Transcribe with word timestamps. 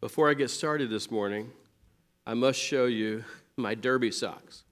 Before 0.00 0.30
I 0.30 0.34
get 0.34 0.48
started 0.48 0.88
this 0.88 1.10
morning, 1.10 1.50
I 2.26 2.32
must 2.32 2.58
show 2.58 2.86
you 2.86 3.22
my 3.58 3.74
derby 3.74 4.10
socks. 4.10 4.64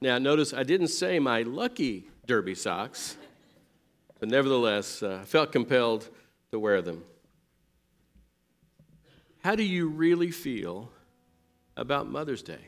Now, 0.00 0.18
notice 0.18 0.52
I 0.52 0.64
didn't 0.64 0.88
say 0.88 1.20
my 1.20 1.42
lucky 1.42 2.08
derby 2.26 2.56
socks, 2.56 3.16
but 4.18 4.28
nevertheless, 4.28 5.00
uh, 5.00 5.20
I 5.22 5.24
felt 5.24 5.52
compelled 5.52 6.08
to 6.50 6.58
wear 6.58 6.82
them. 6.82 7.04
How 9.44 9.54
do 9.54 9.62
you 9.62 9.86
really 9.86 10.32
feel 10.32 10.90
about 11.76 12.10
Mother's 12.10 12.42
Day? 12.42 12.66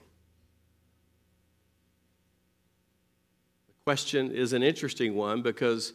The 3.67 3.75
question 3.85 4.31
is 4.31 4.53
an 4.53 4.63
interesting 4.63 5.17
one 5.17 5.43
because 5.43 5.93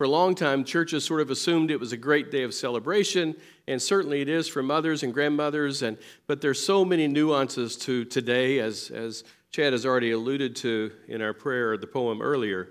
for 0.00 0.04
a 0.04 0.08
long 0.08 0.34
time, 0.34 0.64
churches 0.64 1.04
sort 1.04 1.20
of 1.20 1.30
assumed 1.30 1.70
it 1.70 1.78
was 1.78 1.92
a 1.92 1.96
great 1.98 2.30
day 2.30 2.42
of 2.42 2.54
celebration, 2.54 3.36
and 3.68 3.82
certainly 3.82 4.22
it 4.22 4.30
is 4.30 4.48
for 4.48 4.62
mothers 4.62 5.02
and 5.02 5.12
grandmothers. 5.12 5.82
And, 5.82 5.98
but 6.26 6.40
there's 6.40 6.58
so 6.58 6.86
many 6.86 7.06
nuances 7.06 7.76
to 7.80 8.06
today, 8.06 8.60
as, 8.60 8.90
as 8.90 9.24
Chad 9.50 9.74
has 9.74 9.84
already 9.84 10.12
alluded 10.12 10.56
to 10.56 10.90
in 11.06 11.20
our 11.20 11.34
prayer, 11.34 11.76
the 11.76 11.86
poem 11.86 12.22
earlier. 12.22 12.70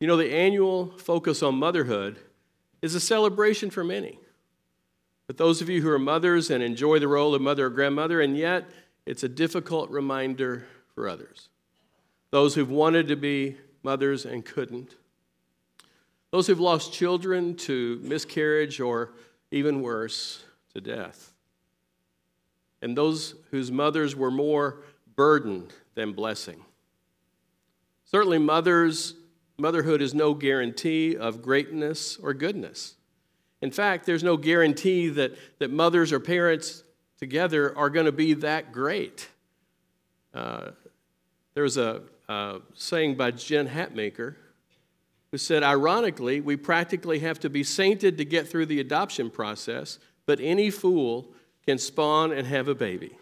You 0.00 0.06
know, 0.06 0.16
the 0.16 0.32
annual 0.32 0.96
focus 0.96 1.42
on 1.42 1.56
motherhood 1.56 2.18
is 2.80 2.94
a 2.94 3.00
celebration 3.00 3.68
for 3.68 3.84
many. 3.84 4.18
But 5.26 5.36
those 5.36 5.60
of 5.60 5.68
you 5.68 5.82
who 5.82 5.90
are 5.90 5.98
mothers 5.98 6.48
and 6.50 6.62
enjoy 6.62 7.00
the 7.00 7.08
role 7.08 7.34
of 7.34 7.42
mother 7.42 7.66
or 7.66 7.70
grandmother, 7.70 8.22
and 8.22 8.34
yet 8.34 8.64
it's 9.04 9.24
a 9.24 9.28
difficult 9.28 9.90
reminder 9.90 10.66
for 10.94 11.06
others. 11.06 11.50
Those 12.30 12.54
who've 12.54 12.70
wanted 12.70 13.08
to 13.08 13.16
be 13.16 13.58
mothers 13.82 14.24
and 14.24 14.42
couldn't 14.42 14.94
those 16.36 16.48
who've 16.48 16.60
lost 16.60 16.92
children 16.92 17.56
to 17.56 17.98
miscarriage 18.02 18.78
or 18.78 19.14
even 19.50 19.80
worse, 19.80 20.44
to 20.74 20.82
death. 20.82 21.32
And 22.82 22.94
those 22.94 23.36
whose 23.50 23.72
mothers 23.72 24.14
were 24.14 24.30
more 24.30 24.82
burden 25.14 25.68
than 25.94 26.12
blessing. 26.12 26.62
Certainly, 28.04 28.40
mothers, 28.40 29.14
motherhood 29.56 30.02
is 30.02 30.12
no 30.12 30.34
guarantee 30.34 31.16
of 31.16 31.40
greatness 31.40 32.18
or 32.18 32.34
goodness. 32.34 32.96
In 33.62 33.70
fact, 33.70 34.04
there's 34.04 34.22
no 34.22 34.36
guarantee 34.36 35.08
that, 35.08 35.38
that 35.58 35.70
mothers 35.70 36.12
or 36.12 36.20
parents 36.20 36.82
together 37.18 37.74
are 37.78 37.88
going 37.88 38.04
to 38.04 38.12
be 38.12 38.34
that 38.34 38.72
great. 38.72 39.26
Uh, 40.34 40.72
was 41.56 41.78
a 41.78 42.02
saying 42.74 43.14
by 43.14 43.30
Jen 43.30 43.66
Hatmaker 43.66 44.34
who 45.36 45.38
said, 45.38 45.62
ironically, 45.62 46.40
we 46.40 46.56
practically 46.56 47.18
have 47.18 47.38
to 47.38 47.50
be 47.50 47.62
sainted 47.62 48.16
to 48.16 48.24
get 48.24 48.48
through 48.48 48.64
the 48.64 48.80
adoption 48.80 49.28
process, 49.28 49.98
but 50.24 50.40
any 50.40 50.70
fool 50.70 51.28
can 51.66 51.76
spawn 51.76 52.32
and 52.32 52.46
have 52.46 52.68
a 52.68 52.74
baby. 52.74 53.18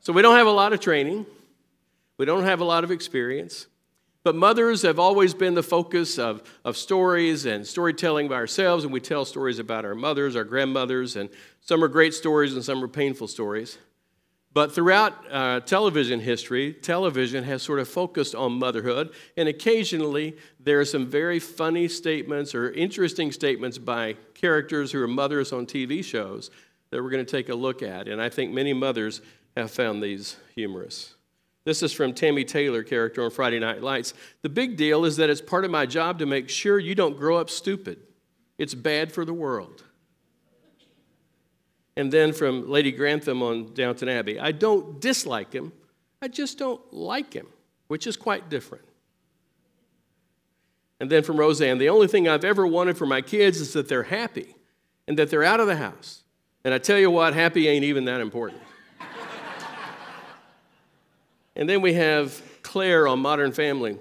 So 0.00 0.12
we 0.12 0.20
don't 0.20 0.36
have 0.36 0.46
a 0.46 0.50
lot 0.50 0.74
of 0.74 0.80
training, 0.80 1.24
we 2.18 2.26
don't 2.26 2.42
have 2.42 2.60
a 2.60 2.64
lot 2.64 2.84
of 2.84 2.90
experience. 2.90 3.66
But 4.22 4.34
mothers 4.34 4.82
have 4.82 4.98
always 4.98 5.32
been 5.32 5.54
the 5.54 5.62
focus 5.62 6.18
of, 6.18 6.42
of 6.66 6.76
stories 6.76 7.46
and 7.46 7.66
storytelling 7.66 8.28
by 8.28 8.34
ourselves, 8.34 8.84
and 8.84 8.92
we 8.92 9.00
tell 9.00 9.24
stories 9.24 9.58
about 9.58 9.86
our 9.86 9.94
mothers, 9.94 10.36
our 10.36 10.44
grandmothers, 10.44 11.16
and 11.16 11.30
some 11.62 11.82
are 11.82 11.88
great 11.88 12.12
stories 12.12 12.52
and 12.52 12.62
some 12.62 12.84
are 12.84 12.88
painful 12.88 13.26
stories. 13.26 13.78
But 14.52 14.74
throughout 14.74 15.14
uh, 15.30 15.60
television 15.60 16.18
history, 16.18 16.72
television 16.72 17.44
has 17.44 17.62
sort 17.62 17.78
of 17.78 17.88
focused 17.88 18.34
on 18.34 18.52
motherhood, 18.58 19.10
and 19.36 19.48
occasionally 19.48 20.36
there 20.58 20.80
are 20.80 20.84
some 20.84 21.06
very 21.06 21.38
funny 21.38 21.86
statements 21.86 22.52
or 22.54 22.72
interesting 22.72 23.30
statements 23.30 23.78
by 23.78 24.16
characters 24.34 24.90
who 24.90 25.00
are 25.02 25.08
mothers 25.08 25.52
on 25.52 25.66
TV 25.66 26.04
shows 26.04 26.50
that 26.90 27.00
we're 27.00 27.10
going 27.10 27.24
to 27.24 27.30
take 27.30 27.48
a 27.48 27.54
look 27.54 27.82
at. 27.82 28.08
And 28.08 28.20
I 28.20 28.28
think 28.28 28.52
many 28.52 28.72
mothers 28.72 29.20
have 29.56 29.70
found 29.70 30.02
these 30.02 30.36
humorous. 30.56 31.14
This 31.64 31.82
is 31.82 31.92
from 31.92 32.12
Tami 32.12 32.46
Taylor, 32.46 32.82
character 32.82 33.22
on 33.22 33.30
Friday 33.30 33.60
Night 33.60 33.82
Lights. 33.82 34.14
The 34.42 34.48
big 34.48 34.76
deal 34.76 35.04
is 35.04 35.16
that 35.18 35.30
it's 35.30 35.42
part 35.42 35.64
of 35.64 35.70
my 35.70 35.86
job 35.86 36.18
to 36.18 36.26
make 36.26 36.48
sure 36.48 36.78
you 36.78 36.96
don't 36.96 37.16
grow 37.16 37.36
up 37.36 37.50
stupid. 37.50 37.98
It's 38.58 38.74
bad 38.74 39.12
for 39.12 39.24
the 39.24 39.34
world. 39.34 39.84
And 42.00 42.10
then 42.10 42.32
from 42.32 42.66
Lady 42.66 42.92
Grantham 42.92 43.42
on 43.42 43.74
Downton 43.74 44.08
Abbey 44.08 44.40
I 44.40 44.52
don't 44.52 45.02
dislike 45.02 45.52
him, 45.52 45.70
I 46.22 46.28
just 46.28 46.56
don't 46.56 46.80
like 46.94 47.34
him, 47.34 47.46
which 47.88 48.06
is 48.06 48.16
quite 48.16 48.48
different. 48.48 48.84
And 50.98 51.10
then 51.10 51.22
from 51.22 51.36
Roseanne, 51.36 51.76
the 51.76 51.90
only 51.90 52.06
thing 52.06 52.26
I've 52.26 52.44
ever 52.44 52.66
wanted 52.66 52.96
for 52.96 53.04
my 53.04 53.20
kids 53.20 53.60
is 53.60 53.74
that 53.74 53.90
they're 53.90 54.04
happy 54.04 54.56
and 55.06 55.18
that 55.18 55.28
they're 55.28 55.44
out 55.44 55.60
of 55.60 55.66
the 55.66 55.76
house. 55.76 56.22
And 56.64 56.72
I 56.72 56.78
tell 56.78 56.98
you 56.98 57.10
what, 57.10 57.34
happy 57.34 57.68
ain't 57.68 57.84
even 57.84 58.06
that 58.06 58.22
important. 58.22 58.62
and 61.54 61.68
then 61.68 61.82
we 61.82 61.92
have 61.92 62.42
Claire 62.62 63.08
on 63.08 63.18
Modern 63.18 63.52
Family. 63.52 63.98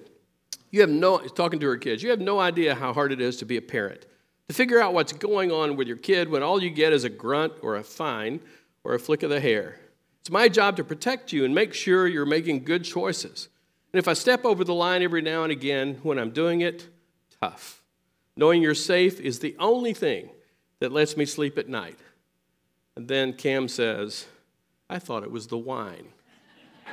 You 0.71 0.79
have 0.79 0.89
no, 0.89 1.17
talking 1.17 1.59
to 1.59 1.67
her 1.67 1.77
kids, 1.77 2.01
you 2.01 2.11
have 2.11 2.21
no 2.21 2.39
idea 2.39 2.75
how 2.75 2.93
hard 2.93 3.11
it 3.11 3.19
is 3.19 3.35
to 3.37 3.45
be 3.45 3.57
a 3.57 3.61
parent 3.61 4.05
to 4.49 4.55
figure 4.55 4.81
out 4.81 4.95
what's 4.95 5.13
going 5.13 5.51
on 5.51 5.75
with 5.75 5.87
your 5.87 5.95
kid 5.95 6.27
when 6.27 6.41
all 6.41 6.61
you 6.61 6.71
get 6.71 6.91
is 6.91 7.03
a 7.03 7.09
grunt 7.09 7.53
or 7.61 7.75
a 7.75 7.83
fine 7.83 8.39
or 8.83 8.95
a 8.95 8.99
flick 8.99 9.21
of 9.21 9.29
the 9.29 9.39
hair. 9.39 9.79
It's 10.21 10.31
my 10.31 10.49
job 10.49 10.75
to 10.77 10.83
protect 10.83 11.31
you 11.31 11.45
and 11.45 11.53
make 11.53 11.71
sure 11.71 12.07
you're 12.07 12.25
making 12.25 12.63
good 12.63 12.83
choices. 12.83 13.47
And 13.93 13.99
if 13.99 14.07
I 14.07 14.13
step 14.13 14.45
over 14.45 14.63
the 14.63 14.73
line 14.73 15.03
every 15.03 15.21
now 15.21 15.43
and 15.43 15.51
again 15.51 15.99
when 16.01 16.17
I'm 16.17 16.31
doing 16.31 16.61
it, 16.61 16.87
tough. 17.39 17.83
Knowing 18.35 18.63
you're 18.63 18.73
safe 18.73 19.19
is 19.19 19.37
the 19.37 19.55
only 19.59 19.93
thing 19.93 20.31
that 20.79 20.91
lets 20.91 21.15
me 21.15 21.25
sleep 21.25 21.59
at 21.59 21.69
night. 21.69 21.99
And 22.95 23.07
then 23.07 23.33
Cam 23.33 23.67
says, 23.67 24.25
I 24.89 24.97
thought 24.97 25.21
it 25.21 25.31
was 25.31 25.45
the 25.45 25.59
wine. 25.59 26.07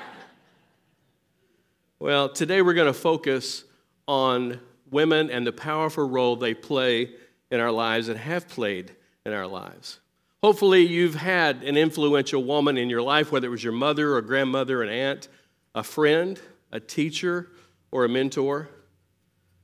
well, 1.98 2.28
today 2.28 2.60
we're 2.60 2.74
going 2.74 2.86
to 2.86 2.92
focus 2.92 3.64
on 4.06 4.60
women 4.90 5.30
and 5.30 5.46
the 5.46 5.52
powerful 5.52 6.06
role 6.06 6.36
they 6.36 6.52
play 6.52 7.14
in 7.50 7.60
our 7.60 7.70
lives 7.70 8.08
and 8.08 8.18
have 8.18 8.48
played 8.48 8.94
in 9.24 9.32
our 9.32 9.46
lives. 9.46 10.00
Hopefully, 10.42 10.82
you've 10.86 11.14
had 11.14 11.62
an 11.62 11.76
influential 11.76 12.44
woman 12.44 12.76
in 12.76 12.90
your 12.90 13.02
life, 13.02 13.32
whether 13.32 13.46
it 13.46 13.50
was 13.50 13.64
your 13.64 13.72
mother 13.72 14.14
or 14.14 14.22
grandmother, 14.22 14.82
an 14.82 14.88
aunt, 14.88 15.28
a 15.74 15.82
friend, 15.82 16.40
a 16.70 16.78
teacher, 16.78 17.48
or 17.90 18.04
a 18.04 18.08
mentor. 18.08 18.68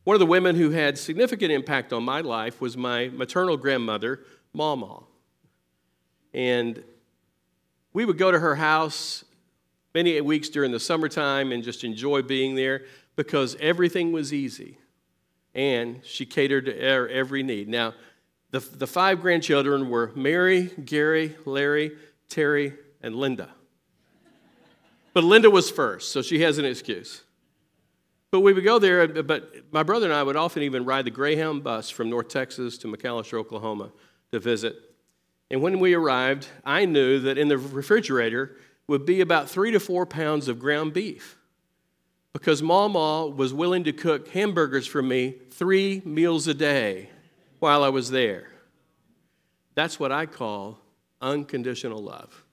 One 0.05 0.15
of 0.15 0.21
the 0.21 0.27
women 0.27 0.57
who 0.57 0.71
had 0.71 0.99
significant 0.99 1.53
impact 1.53 1.93
on 1.93 2.03
my 2.03 2.21
life 2.21 2.61
was 2.61 2.77
my 2.77 3.09
maternal 3.09 3.57
grandmother, 3.57 4.25
Mama. 4.53 5.05
And 6.35 6.83
we 7.93 8.05
would 8.05 8.19
go 8.19 8.33
to 8.33 8.39
her 8.39 8.57
house 8.57 9.25
many 9.95 10.21
weeks 10.21 10.49
during 10.49 10.73
the 10.73 10.81
summertime 10.81 11.53
and 11.53 11.63
just 11.63 11.85
enjoy 11.85 12.23
being 12.23 12.55
there 12.55 12.87
because 13.15 13.57
everything 13.61 14.11
was 14.11 14.33
easy 14.33 14.79
and 15.55 16.01
she 16.05 16.27
catered 16.27 16.67
to 16.67 16.79
every 16.79 17.43
need. 17.43 17.69
Now, 17.69 17.95
the, 18.51 18.61
the 18.61 18.87
five 18.87 19.21
grandchildren 19.21 19.89
were 19.89 20.13
Mary, 20.15 20.71
Gary, 20.85 21.37
Larry, 21.45 21.93
Terry, 22.29 22.75
and 23.03 23.15
Linda. 23.15 23.49
But 25.15 25.25
Linda 25.25 25.51
was 25.51 25.71
first, 25.71 26.13
so 26.13 26.23
she 26.23 26.41
has 26.41 26.59
an 26.59 26.65
excuse. 26.65 27.23
But 28.31 28.41
we 28.41 28.55
would 28.55 28.65
go 28.65 28.79
there, 28.79 29.07
but 29.23 29.73
my 29.73 29.83
brother 29.83 30.07
and 30.07 30.15
I 30.15 30.23
would 30.23 30.37
often 30.37 30.63
even 30.63 30.87
ride 30.87 31.05
the 31.05 31.11
Greyhound 31.11 31.63
bus 31.63 31.91
from 31.91 32.09
North 32.09 32.29
Texas 32.29 32.79
to 32.79 32.89
McAlester, 32.89 33.35
Oklahoma 33.35 33.93
to 34.33 34.39
visit. 34.39 34.77
And 35.51 35.61
when 35.61 35.81
we 35.81 35.93
arrived, 35.93 36.47
I 36.65 36.87
knew 36.87 37.21
that 37.21 37.37
in 37.37 37.49
the 37.49 37.59
refrigerator 37.59 38.57
would 38.87 39.05
be 39.05 39.21
about 39.21 39.51
three 39.51 39.71
to 39.71 39.81
four 39.81 40.07
pounds 40.07 40.49
of 40.49 40.59
ground 40.59 40.95
beef 40.95 41.37
because 42.33 42.63
Mama 42.63 43.27
was 43.27 43.53
willing 43.53 43.85
to 43.85 43.93
cook 43.93 44.29
hamburgers 44.29 44.87
for 44.87 45.03
me 45.03 45.37
three 45.51 46.03
meals 46.05 46.47
a 46.47 46.55
day 46.55 47.11
while 47.59 47.85
I 47.85 47.89
was 47.91 48.11
there. 48.11 48.49
That's 49.75 50.01
what 50.01 50.13
I 50.13 50.27
call 50.27 50.79
unconditional 51.21 52.03
love. 52.03 52.45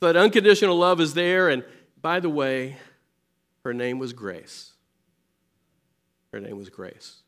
So 0.00 0.06
that 0.06 0.16
unconditional 0.16 0.76
love 0.76 1.00
is 1.00 1.14
there, 1.14 1.48
and 1.48 1.64
by 2.00 2.20
the 2.20 2.30
way, 2.30 2.76
her 3.64 3.74
name 3.74 3.98
was 3.98 4.12
Grace. 4.12 4.72
Her 6.32 6.40
name 6.40 6.56
was 6.56 6.70
Grace. 6.70 7.22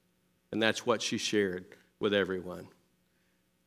And 0.52 0.62
that's 0.62 0.87
what 0.87 1.02
she 1.02 1.19
shared 1.19 1.64
with 1.99 2.14
everyone. 2.14 2.69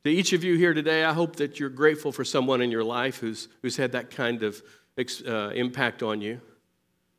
To 0.05 0.09
each 0.09 0.33
of 0.33 0.43
you 0.43 0.57
here 0.57 0.73
today, 0.73 1.03
I 1.03 1.13
hope 1.13 1.37
that 1.37 1.59
you're 1.59 1.69
grateful 1.69 2.11
for 2.11 2.25
someone 2.25 2.61
in 2.61 2.71
your 2.71 2.83
life 2.83 3.17
who's, 3.17 3.47
who's 3.61 3.77
had 3.77 3.93
that 3.93 4.09
kind 4.09 4.43
of 4.43 4.61
uh, 4.97 5.49
impact 5.49 6.03
on 6.03 6.21
you. 6.21 6.41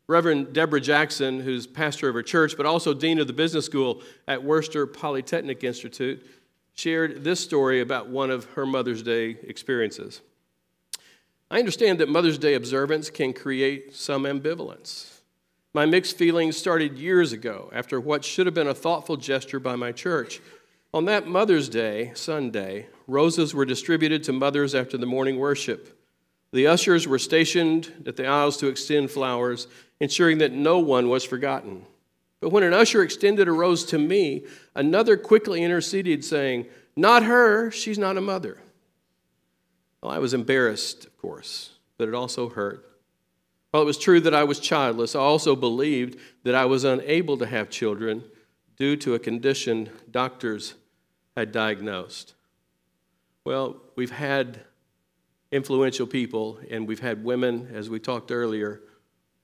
Reverend 0.06 0.52
Deborah 0.52 0.80
Jackson, 0.80 1.40
who's 1.40 1.66
pastor 1.66 2.08
of 2.08 2.14
her 2.14 2.22
church, 2.22 2.56
but 2.56 2.66
also 2.66 2.92
dean 2.92 3.18
of 3.18 3.26
the 3.26 3.32
business 3.32 3.64
school 3.64 4.02
at 4.28 4.42
Worcester 4.44 4.86
Polytechnic 4.86 5.64
Institute, 5.64 6.26
shared 6.74 7.24
this 7.24 7.40
story 7.40 7.80
about 7.80 8.08
one 8.08 8.30
of 8.30 8.44
her 8.52 8.66
Mother's 8.66 9.02
Day 9.02 9.38
experiences. 9.44 10.20
I 11.50 11.58
understand 11.58 12.00
that 12.00 12.08
Mother's 12.08 12.38
Day 12.38 12.54
observance 12.54 13.10
can 13.10 13.32
create 13.32 13.94
some 13.94 14.24
ambivalence. 14.24 15.20
My 15.72 15.86
mixed 15.86 16.18
feelings 16.18 16.56
started 16.56 16.98
years 16.98 17.32
ago 17.32 17.70
after 17.72 18.00
what 18.00 18.24
should 18.24 18.46
have 18.46 18.54
been 18.54 18.68
a 18.68 18.74
thoughtful 18.74 19.16
gesture 19.16 19.58
by 19.58 19.76
my 19.76 19.92
church. 19.92 20.40
On 20.92 21.06
that 21.06 21.26
Mother's 21.26 21.68
Day, 21.68 22.12
Sunday, 22.14 22.86
roses 23.06 23.54
were 23.54 23.64
distributed 23.64 24.22
to 24.24 24.32
mothers 24.32 24.74
after 24.74 24.96
the 24.96 25.06
morning 25.06 25.38
worship. 25.38 26.03
The 26.54 26.68
ushers 26.68 27.08
were 27.08 27.18
stationed 27.18 27.90
at 28.06 28.14
the 28.14 28.28
aisles 28.28 28.56
to 28.58 28.68
extend 28.68 29.10
flowers, 29.10 29.66
ensuring 29.98 30.38
that 30.38 30.52
no 30.52 30.78
one 30.78 31.08
was 31.08 31.24
forgotten. 31.24 31.84
But 32.40 32.50
when 32.50 32.62
an 32.62 32.72
usher 32.72 33.02
extended 33.02 33.48
a 33.48 33.52
rose 33.52 33.84
to 33.86 33.98
me, 33.98 34.46
another 34.72 35.16
quickly 35.16 35.64
interceded, 35.64 36.24
saying, 36.24 36.66
Not 36.94 37.24
her, 37.24 37.72
she's 37.72 37.98
not 37.98 38.16
a 38.16 38.20
mother. 38.20 38.58
Well, 40.00 40.12
I 40.12 40.18
was 40.18 40.32
embarrassed, 40.32 41.06
of 41.06 41.18
course, 41.18 41.72
but 41.98 42.06
it 42.06 42.14
also 42.14 42.48
hurt. 42.48 42.88
While 43.72 43.82
it 43.82 43.86
was 43.86 43.98
true 43.98 44.20
that 44.20 44.32
I 44.32 44.44
was 44.44 44.60
childless, 44.60 45.16
I 45.16 45.18
also 45.18 45.56
believed 45.56 46.20
that 46.44 46.54
I 46.54 46.66
was 46.66 46.84
unable 46.84 47.36
to 47.38 47.46
have 47.46 47.68
children 47.68 48.22
due 48.76 48.94
to 48.98 49.14
a 49.14 49.18
condition 49.18 49.90
doctors 50.08 50.74
had 51.36 51.50
diagnosed. 51.50 52.34
Well, 53.44 53.78
we've 53.96 54.12
had 54.12 54.60
influential 55.54 56.04
people, 56.04 56.58
and 56.68 56.88
we've 56.88 56.98
had 56.98 57.22
women, 57.22 57.70
as 57.72 57.88
we 57.88 58.00
talked 58.00 58.32
earlier, 58.32 58.80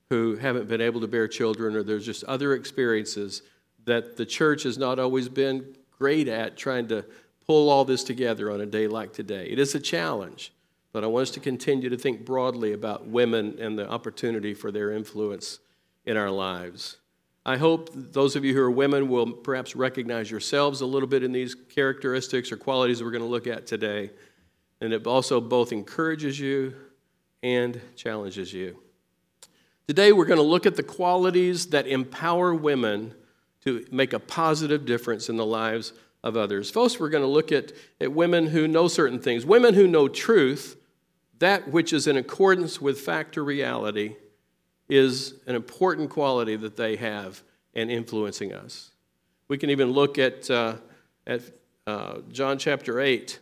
who 0.08 0.34
haven't 0.34 0.66
been 0.66 0.80
able 0.80 1.00
to 1.00 1.06
bear 1.06 1.28
children, 1.28 1.76
or 1.76 1.84
there's 1.84 2.04
just 2.04 2.24
other 2.24 2.54
experiences 2.54 3.42
that 3.84 4.16
the 4.16 4.26
church 4.26 4.64
has 4.64 4.76
not 4.76 4.98
always 4.98 5.28
been 5.28 5.76
great 5.96 6.26
at 6.26 6.56
trying 6.56 6.88
to 6.88 7.04
pull 7.46 7.70
all 7.70 7.84
this 7.84 8.02
together 8.02 8.50
on 8.50 8.60
a 8.60 8.66
day 8.66 8.88
like 8.88 9.12
today. 9.12 9.46
It 9.46 9.60
is 9.60 9.76
a 9.76 9.80
challenge, 9.80 10.52
but 10.92 11.04
I 11.04 11.06
want 11.06 11.28
us 11.28 11.30
to 11.32 11.40
continue 11.40 11.88
to 11.88 11.96
think 11.96 12.24
broadly 12.24 12.72
about 12.72 13.06
women 13.06 13.56
and 13.60 13.78
the 13.78 13.88
opportunity 13.88 14.52
for 14.52 14.72
their 14.72 14.90
influence 14.90 15.60
in 16.04 16.16
our 16.16 16.30
lives. 16.30 16.96
I 17.46 17.56
hope 17.56 17.90
those 17.94 18.34
of 18.34 18.44
you 18.44 18.52
who 18.52 18.60
are 18.62 18.70
women 18.70 19.08
will 19.08 19.30
perhaps 19.30 19.76
recognize 19.76 20.28
yourselves 20.28 20.80
a 20.80 20.86
little 20.86 21.08
bit 21.08 21.22
in 21.22 21.30
these 21.30 21.54
characteristics 21.54 22.50
or 22.50 22.56
qualities 22.56 23.00
we're 23.00 23.12
going 23.12 23.22
to 23.22 23.28
look 23.28 23.46
at 23.46 23.68
today. 23.68 24.10
And 24.81 24.93
it 24.93 25.06
also 25.06 25.41
both 25.41 25.73
encourages 25.73 26.38
you 26.38 26.75
and 27.43 27.81
challenges 27.97 28.53
you. 28.53 28.79
Today, 29.87 30.12
we're 30.12 30.27
going 30.27 30.38
to 30.38 30.43
look 30.43 30.67
at 30.67 30.77
the 30.77 30.82
qualities 30.82 31.67
that 31.69 31.87
empower 31.87 32.55
women 32.55 33.15
to 33.65 33.85
make 33.91 34.12
a 34.12 34.19
positive 34.21 34.87
difference 34.87 35.29
in 35.29 35.37
the 35.37 35.44
lives 35.44 35.93
of 36.23 36.37
others. 36.37 36.71
First, 36.71 37.00
we're 37.00 37.09
going 37.09 37.25
to 37.25 37.29
look 37.29 37.50
at, 37.53 37.73
at 38.00 38.12
women 38.12 38.47
who 38.47 38.69
know 38.69 38.88
certain 38.88 39.19
things, 39.19 39.44
women 39.44 39.75
who 39.75 39.87
know 39.87 40.09
truth, 40.09 40.77
that 41.38 41.69
which 41.71 41.93
is 41.93 42.06
in 42.06 42.17
accordance 42.17 42.81
with 42.81 43.00
fact 43.00 43.37
or 43.37 43.44
reality 43.44 44.17
is 44.88 45.35
an 45.47 45.55
important 45.55 46.11
quality 46.11 46.56
that 46.56 46.77
they 46.77 46.97
have 46.97 47.43
in 47.75 47.91
influencing 47.91 48.53
us. 48.53 48.91
We 49.49 49.56
can 49.56 49.71
even 49.71 49.91
look 49.93 50.19
at, 50.19 50.50
uh, 50.50 50.77
at 51.27 51.43
uh, 51.87 52.19
John 52.31 52.59
chapter 52.59 53.00
8. 53.00 53.38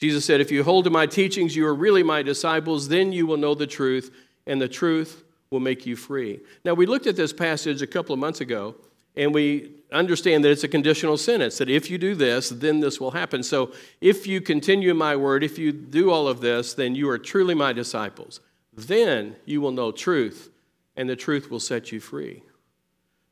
Jesus 0.00 0.24
said, 0.24 0.40
If 0.40 0.50
you 0.50 0.64
hold 0.64 0.84
to 0.84 0.90
my 0.90 1.06
teachings, 1.06 1.54
you 1.54 1.66
are 1.66 1.74
really 1.74 2.02
my 2.02 2.22
disciples, 2.22 2.88
then 2.88 3.12
you 3.12 3.26
will 3.26 3.36
know 3.36 3.54
the 3.54 3.66
truth, 3.66 4.10
and 4.46 4.60
the 4.60 4.68
truth 4.68 5.22
will 5.50 5.60
make 5.60 5.84
you 5.84 5.94
free. 5.94 6.40
Now, 6.64 6.72
we 6.72 6.86
looked 6.86 7.06
at 7.06 7.16
this 7.16 7.34
passage 7.34 7.82
a 7.82 7.86
couple 7.86 8.14
of 8.14 8.18
months 8.18 8.40
ago, 8.40 8.76
and 9.14 9.34
we 9.34 9.72
understand 9.92 10.42
that 10.44 10.52
it's 10.52 10.64
a 10.64 10.68
conditional 10.68 11.18
sentence 11.18 11.58
that 11.58 11.68
if 11.68 11.90
you 11.90 11.98
do 11.98 12.14
this, 12.14 12.48
then 12.48 12.80
this 12.80 12.98
will 12.98 13.10
happen. 13.10 13.42
So, 13.42 13.72
if 14.00 14.26
you 14.26 14.40
continue 14.40 14.94
my 14.94 15.16
word, 15.16 15.44
if 15.44 15.58
you 15.58 15.70
do 15.70 16.10
all 16.10 16.28
of 16.28 16.40
this, 16.40 16.72
then 16.72 16.94
you 16.94 17.10
are 17.10 17.18
truly 17.18 17.54
my 17.54 17.74
disciples. 17.74 18.40
Then 18.72 19.36
you 19.44 19.60
will 19.60 19.72
know 19.72 19.92
truth, 19.92 20.48
and 20.96 21.10
the 21.10 21.16
truth 21.16 21.50
will 21.50 21.60
set 21.60 21.92
you 21.92 22.00
free. 22.00 22.42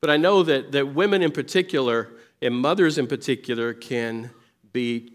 But 0.03 0.11
I 0.11 0.19
know 0.19 0.43
that, 0.43 0.73
that 0.73 0.95
women 0.95 1.23
in 1.23 1.33
particular, 1.33 2.11
and 2.43 2.55
mothers 2.55 2.99
in 2.99 3.07
particular, 3.07 3.73
can 3.73 4.33
be 4.71 5.13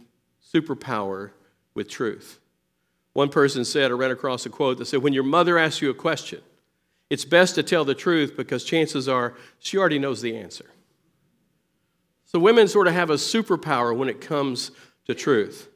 superpower 0.52 1.30
with 1.74 1.90
truth. 1.90 2.40
One 3.14 3.30
person 3.30 3.64
said, 3.64 3.92
I 3.92 3.94
ran 3.94 4.12
across 4.12 4.46
a 4.46 4.50
quote 4.50 4.78
that 4.80 4.86
said, 4.86 5.04
When 5.04 5.14
your 5.14 5.24
mother 5.24 5.58
asks 5.58 5.82
you 5.82 5.90
a 5.90 5.96
question, 5.96 6.42
it's 7.10 7.26
best 7.26 7.56
to 7.56 7.64
tell 7.64 7.86
the 7.86 7.96
truth 7.96 8.36
because 8.36 8.64
chances 8.64 9.08
are 9.08 9.36
she 9.60 9.78
already 9.78 10.00
knows 10.00 10.22
the 10.22 10.36
answer. 10.36 10.66
So 12.26 12.40
women 12.40 12.68
sort 12.68 12.88
of 12.88 12.94
have 12.94 13.12
a 13.12 13.16
superpower 13.16 13.96
when 13.96 14.10
it 14.10 14.20
comes 14.20 14.72
to 15.06 15.14
truth. 15.14 15.70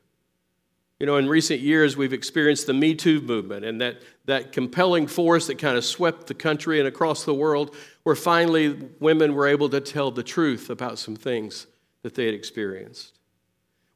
You 0.99 1.05
know, 1.05 1.17
in 1.17 1.29
recent 1.29 1.59
years, 1.59 1.95
we've 1.95 2.13
experienced 2.13 2.65
the 2.65 2.73
Me 2.73 2.95
Too 2.95 3.21
movement 3.21 3.63
and 3.63 3.79
that, 3.81 4.01
that 4.25 4.51
compelling 4.51 5.05
force 5.05 5.45
that 5.45 5.59
kind 5.59 5.77
of 5.77 5.85
swept 5.85 6.25
the 6.25 6.33
country 6.33 6.79
and 6.79 6.87
across 6.87 7.23
the 7.23 7.35
world, 7.35 7.75
where 8.01 8.15
finally 8.15 8.89
women 8.99 9.35
were 9.35 9.45
able 9.45 9.69
to 9.69 9.79
tell 9.79 10.09
the 10.09 10.23
truth 10.23 10.71
about 10.71 10.97
some 10.97 11.15
things 11.15 11.67
that 12.01 12.15
they 12.15 12.25
had 12.25 12.33
experienced. 12.33 13.16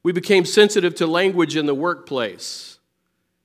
We 0.02 0.12
became 0.12 0.44
sensitive 0.44 0.94
to 0.96 1.06
language 1.06 1.56
in 1.56 1.66
the 1.66 1.74
workplace, 1.74 2.78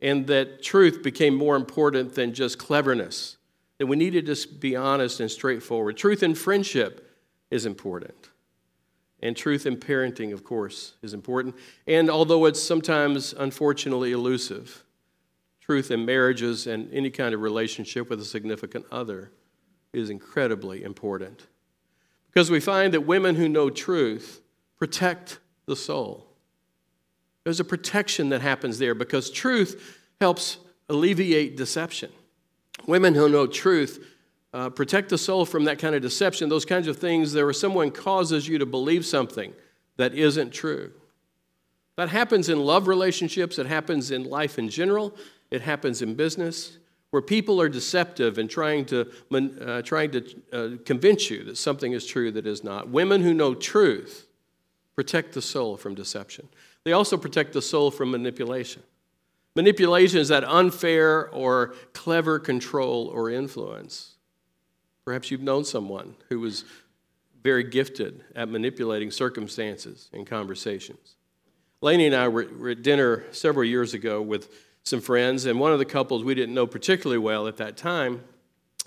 and 0.02 0.28
that 0.28 0.64
truth 0.64 1.04
became 1.04 1.36
more 1.36 1.56
important 1.56 2.16
than 2.16 2.34
just 2.34 2.58
cleverness. 2.58 3.38
That 3.78 3.88
we 3.88 3.96
needed 3.96 4.26
to 4.26 4.48
be 4.60 4.76
honest 4.76 5.20
and 5.20 5.30
straightforward. 5.30 5.98
Truth 5.98 6.24
in 6.24 6.34
friendship 6.34 7.16
is 7.52 7.66
important. 7.66 8.30
And 9.22 9.36
truth 9.36 9.66
in 9.66 9.78
parenting, 9.78 10.34
of 10.34 10.44
course, 10.44 10.94
is 11.02 11.14
important. 11.14 11.56
And 11.86 12.10
although 12.10 12.46
it's 12.46 12.62
sometimes 12.62 13.34
unfortunately 13.34 14.12
elusive, 14.12 14.84
truth 15.60 15.92
in 15.92 16.06
marriages 16.06 16.68
and 16.68 16.92
any 16.94 17.10
kind 17.10 17.34
of 17.34 17.42
relationship 17.42 18.10
with 18.10 18.20
a 18.20 18.26
significant 18.26 18.86
other 18.92 19.32
is 19.92 20.10
incredibly 20.10 20.84
important. 20.84 21.48
Because 22.28 22.52
we 22.52 22.60
find 22.60 22.94
that 22.94 23.02
women 23.02 23.36
who 23.36 23.50
know 23.50 23.70
truth 23.70 24.42
protect 24.78 25.40
the 25.66 25.76
soul. 25.76 26.27
There's 27.48 27.62
a 27.62 27.64
protection 27.64 28.28
that 28.32 28.42
happens 28.42 28.78
there 28.78 28.94
because 28.94 29.30
truth 29.30 29.98
helps 30.20 30.58
alleviate 30.90 31.56
deception. 31.56 32.12
Women 32.88 33.16
who 33.16 33.30
know 33.30 33.48
truth 33.48 34.06
uh, 34.54 34.70
protect 34.70 35.08
the 35.08 35.18
soul 35.18 35.46
from 35.46 35.64
that 35.64 35.80
kind 35.80 35.96
of 35.96 36.02
deception, 36.02 36.50
those 36.50 36.66
kinds 36.66 36.90
of 36.90 36.98
things, 36.98 37.32
there 37.32 37.46
where 37.46 37.54
someone 37.54 37.90
causes 37.90 38.50
you 38.50 38.58
to 38.58 38.66
believe 38.66 39.06
something 39.06 39.54
that 39.96 40.14
isn't 40.14 40.52
true. 40.52 40.92
That 41.96 42.10
happens 42.10 42.50
in 42.50 42.60
love 42.60 42.86
relationships, 42.90 43.58
it 43.58 43.66
happens 43.66 44.12
in 44.12 44.26
life 44.26 44.60
in 44.60 44.68
general, 44.68 45.16
it 45.50 45.62
happens 45.62 46.02
in 46.02 46.16
business, 46.16 46.80
where 47.12 47.22
people 47.22 47.62
are 47.62 47.70
deceptive 47.70 48.40
and 48.40 48.50
trying 48.50 48.84
to, 48.88 49.10
uh, 49.32 49.82
trying 49.84 50.12
to 50.12 50.36
uh, 50.52 50.70
convince 50.84 51.30
you 51.30 51.46
that 51.46 51.58
something 51.58 51.94
is 51.94 52.06
true 52.06 52.30
that 52.30 52.46
is 52.46 52.66
not. 52.66 52.90
Women 52.90 53.22
who 53.22 53.34
know 53.34 53.56
truth 53.56 54.28
protect 54.98 55.32
the 55.32 55.42
soul 55.42 55.78
from 55.78 55.96
deception. 55.96 56.50
They 56.88 56.94
also 56.94 57.18
protect 57.18 57.52
the 57.52 57.62
soul 57.62 57.92
from 57.92 58.12
manipulation. 58.12 58.82
Manipulation 59.58 60.22
is 60.22 60.30
that 60.30 60.46
unfair 60.46 61.28
or 61.32 61.76
clever 61.92 62.40
control 62.40 63.08
or 63.08 63.30
influence. 63.30 64.16
Perhaps 65.04 65.30
you've 65.30 65.42
known 65.42 65.66
someone 65.66 66.16
who 66.30 66.40
was 66.40 66.64
very 67.44 67.66
gifted 67.66 68.24
at 68.38 68.48
manipulating 68.48 69.12
circumstances 69.12 70.10
and 70.14 70.26
conversations. 70.26 71.16
Lainey 71.82 72.06
and 72.06 72.16
I 72.16 72.30
were 72.30 72.70
at 72.70 72.84
dinner 72.84 73.26
several 73.32 73.66
years 73.66 73.94
ago 73.94 74.22
with 74.22 74.50
some 74.84 75.02
friends, 75.02 75.46
and 75.46 75.60
one 75.60 75.74
of 75.74 75.80
the 75.80 75.86
couples 75.86 76.24
we 76.24 76.36
didn't 76.36 76.56
know 76.56 76.68
particularly 76.68 77.20
well 77.20 77.50
at 77.50 77.58
that 77.58 77.76
time. 77.76 78.24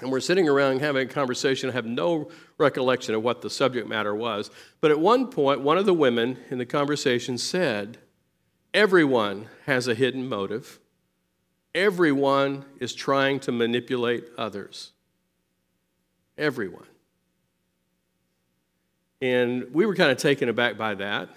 And 0.00 0.11
we're 0.11 0.21
sitting 0.21 0.49
around 0.49 0.80
having 0.80 1.07
a 1.09 1.11
conversation. 1.11 1.69
I 1.69 1.73
have 1.75 1.87
no 1.87 2.30
recollection 2.59 3.14
of 3.14 3.23
what 3.23 3.42
the 3.42 3.50
subject 3.50 3.88
matter 3.88 4.14
was. 4.14 4.50
But 4.80 4.90
at 4.90 4.99
one 4.99 5.26
point, 5.28 5.61
one 5.61 5.78
of 5.78 5.87
the 5.87 5.95
women 5.95 6.38
in 6.50 6.59
the 6.59 6.66
conversation 6.66 7.37
said, 7.38 7.99
Everyone 8.73 9.49
has 9.66 9.88
a 9.88 9.95
hidden 9.95 10.28
motive. 10.28 10.78
Everyone 11.75 12.64
is 12.78 12.95
trying 12.95 13.40
to 13.40 13.52
manipulate 13.52 14.28
others. 14.38 14.92
Everyone. 16.38 16.87
And 19.21 19.75
we 19.75 19.87
were 19.87 19.95
kind 19.95 20.11
of 20.11 20.19
taken 20.19 20.49
aback 20.49 20.78
by 20.78 20.95
that. 20.95 21.28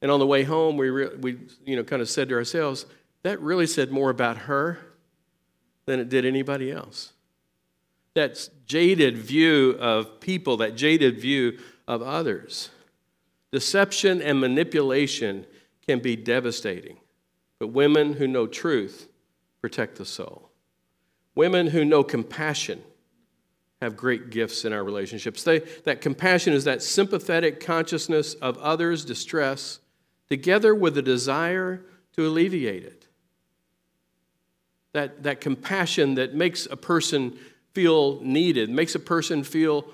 And 0.00 0.10
on 0.10 0.20
the 0.20 0.26
way 0.26 0.44
home, 0.44 0.76
we, 0.76 0.90
re- 0.90 1.16
we 1.16 1.38
you 1.64 1.76
know, 1.76 1.82
kind 1.82 2.00
of 2.00 2.08
said 2.08 2.28
to 2.28 2.34
ourselves, 2.36 2.86
that 3.22 3.40
really 3.40 3.66
said 3.66 3.90
more 3.90 4.10
about 4.10 4.36
her 4.36 4.78
than 5.86 5.98
it 5.98 6.08
did 6.08 6.24
anybody 6.24 6.70
else. 6.70 7.12
That 8.18 8.48
jaded 8.66 9.16
view 9.16 9.76
of 9.78 10.18
people, 10.18 10.56
that 10.56 10.74
jaded 10.74 11.20
view 11.20 11.60
of 11.86 12.02
others. 12.02 12.70
Deception 13.52 14.20
and 14.20 14.40
manipulation 14.40 15.46
can 15.86 16.00
be 16.00 16.16
devastating, 16.16 16.96
but 17.60 17.68
women 17.68 18.14
who 18.14 18.26
know 18.26 18.48
truth 18.48 19.06
protect 19.60 19.98
the 19.98 20.04
soul. 20.04 20.50
Women 21.36 21.68
who 21.68 21.84
know 21.84 22.02
compassion 22.02 22.82
have 23.80 23.96
great 23.96 24.30
gifts 24.30 24.64
in 24.64 24.72
our 24.72 24.82
relationships. 24.82 25.44
They, 25.44 25.60
that 25.84 26.00
compassion 26.00 26.54
is 26.54 26.64
that 26.64 26.82
sympathetic 26.82 27.60
consciousness 27.60 28.34
of 28.34 28.58
others' 28.58 29.04
distress 29.04 29.78
together 30.28 30.74
with 30.74 30.98
a 30.98 31.02
desire 31.02 31.84
to 32.16 32.26
alleviate 32.26 32.82
it. 32.82 33.06
That, 34.92 35.22
that 35.22 35.40
compassion 35.40 36.16
that 36.16 36.34
makes 36.34 36.66
a 36.66 36.76
person 36.76 37.38
feel 37.74 38.20
needed, 38.20 38.70
makes 38.70 38.94
a 38.94 39.00
person 39.00 39.44
feel 39.44 39.84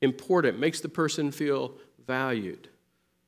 important, 0.00 0.58
makes 0.58 0.80
the 0.80 0.88
person 0.88 1.30
feel 1.30 1.74
valued. 2.06 2.68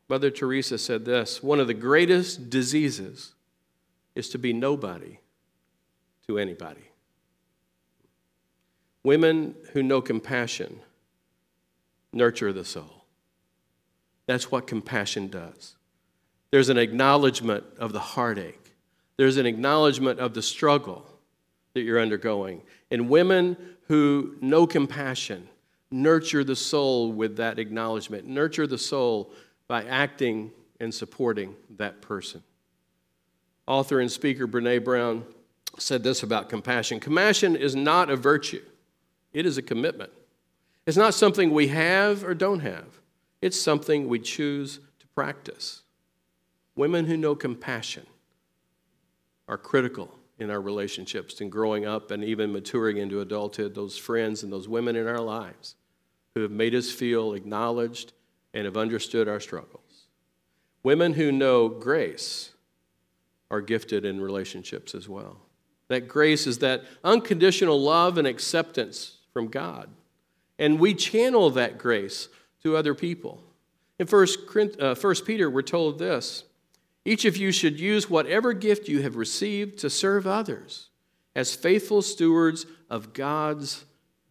Mother 0.09 0.31
Teresa 0.31 0.79
said 0.79 1.05
this 1.05 1.43
one 1.43 1.61
of 1.61 1.67
the 1.67 1.75
greatest 1.75 2.49
diseases 2.51 3.35
is 4.15 4.29
to 4.31 4.39
be 4.39 4.53
nobody 4.53 5.19
to 6.27 6.39
anybody. 6.39 6.91
Women 9.03 9.55
who 9.73 9.83
know 9.83 10.01
compassion 10.01 10.81
nurture 12.13 12.53
the 12.53 12.65
soul. 12.65 13.05
That's 14.27 14.51
what 14.51 14.67
compassion 14.67 15.29
does. 15.29 15.77
There's 16.51 16.69
an 16.69 16.79
acknowledgement 16.79 17.65
of 17.79 17.93
the 17.93 18.01
heartache, 18.01 18.75
there's 19.17 19.37
an 19.37 19.47
acknowledgement 19.47 20.21
of 20.21 20.35
the 20.35 20.43
struggle 20.43 21.07
that 21.77 21.83
you're 21.83 22.01
undergoing. 22.01 22.63
And 22.91 23.11
women 23.11 23.57
who 23.89 24.35
know 24.41 24.67
compassion 24.67 25.47
nurture 25.91 26.43
the 26.43 26.57
soul 26.57 27.13
with 27.13 27.37
that 27.37 27.59
acknowledgement, 27.59 28.27
nurture 28.27 28.67
the 28.67 28.79
soul 28.79 29.31
by 29.69 29.85
acting 29.85 30.51
and 30.81 30.93
supporting 30.93 31.55
that 31.77 32.01
person. 32.01 32.43
Author 33.67 34.01
and 34.01 34.11
speaker 34.11 34.49
Brene 34.49 34.83
Brown 34.83 35.25
said 35.79 36.03
this 36.03 36.23
about 36.23 36.49
compassion 36.49 36.99
Compassion 36.99 37.55
is 37.55 37.77
not 37.77 38.09
a 38.09 38.17
virtue, 38.17 38.65
it 39.33 39.45
is 39.45 39.59
a 39.59 39.63
commitment. 39.63 40.11
It's 40.87 40.97
not 40.97 41.15
something 41.15 41.51
we 41.51 41.69
have 41.69 42.25
or 42.25 42.33
don't 42.33 42.61
have, 42.61 43.01
it's 43.43 43.61
something 43.61 44.09
we 44.09 44.19
choose 44.19 44.81
to 44.99 45.07
practice. 45.15 45.83
Women 46.75 47.05
who 47.05 47.19
know 47.19 47.35
compassion 47.35 48.07
are 49.47 49.59
critical 49.59 50.11
in 50.39 50.51
our 50.51 50.61
relationships 50.61 51.41
and 51.41 51.51
growing 51.51 51.87
up 51.87 52.11
and 52.11 52.23
even 52.23 52.53
maturing 52.53 52.99
into 52.99 53.21
adulthood, 53.21 53.75
those 53.75 53.97
friends 53.97 54.43
and 54.43 54.53
those 54.53 54.69
women 54.69 54.97
in 54.97 55.07
our 55.07 55.21
lives 55.21 55.77
who 56.35 56.43
have 56.43 56.51
made 56.51 56.75
us 56.75 56.91
feel 56.91 57.33
acknowledged 57.33 58.13
and 58.53 58.65
have 58.67 58.77
understood 58.77 59.29
our 59.29 59.41
struggles. 59.41 60.07
Women 60.83 61.15
who 61.15 61.33
know 61.33 61.69
grace 61.69 62.53
are 63.51 63.61
gifted 63.61 64.05
in 64.05 64.21
relationships 64.21 64.95
as 64.95 65.09
well. 65.09 65.39
That 65.89 66.09
grace 66.09 66.47
is 66.47 66.59
that 66.59 66.85
unconditional 67.05 67.81
love 67.81 68.19
and 68.19 68.27
acceptance 68.27 69.19
from 69.33 69.49
God. 69.49 69.89
And 70.59 70.81
we 70.81 70.95
channel 70.95 71.51
that 71.51 71.79
grace 71.79 72.29
to 72.63 72.77
other 72.77 72.95
people. 72.95 73.43
In 73.99 74.07
1 74.07 74.27
uh, 74.81 74.95
Peter, 75.25 75.49
we're 75.49 75.63
told 75.63 75.99
this 75.99 76.45
each 77.07 77.25
of 77.25 77.37
you 77.37 77.53
should 77.53 77.79
use 77.79 78.11
whatever 78.11 78.53
gift 78.53 78.89
you 78.89 79.01
have 79.03 79.17
received 79.17 79.79
to 79.79 79.89
serve 79.89 80.27
others 80.27 80.89
as 81.37 81.55
faithful 81.55 82.03
stewards 82.03 82.67
of 82.91 83.13
God's 83.13 83.85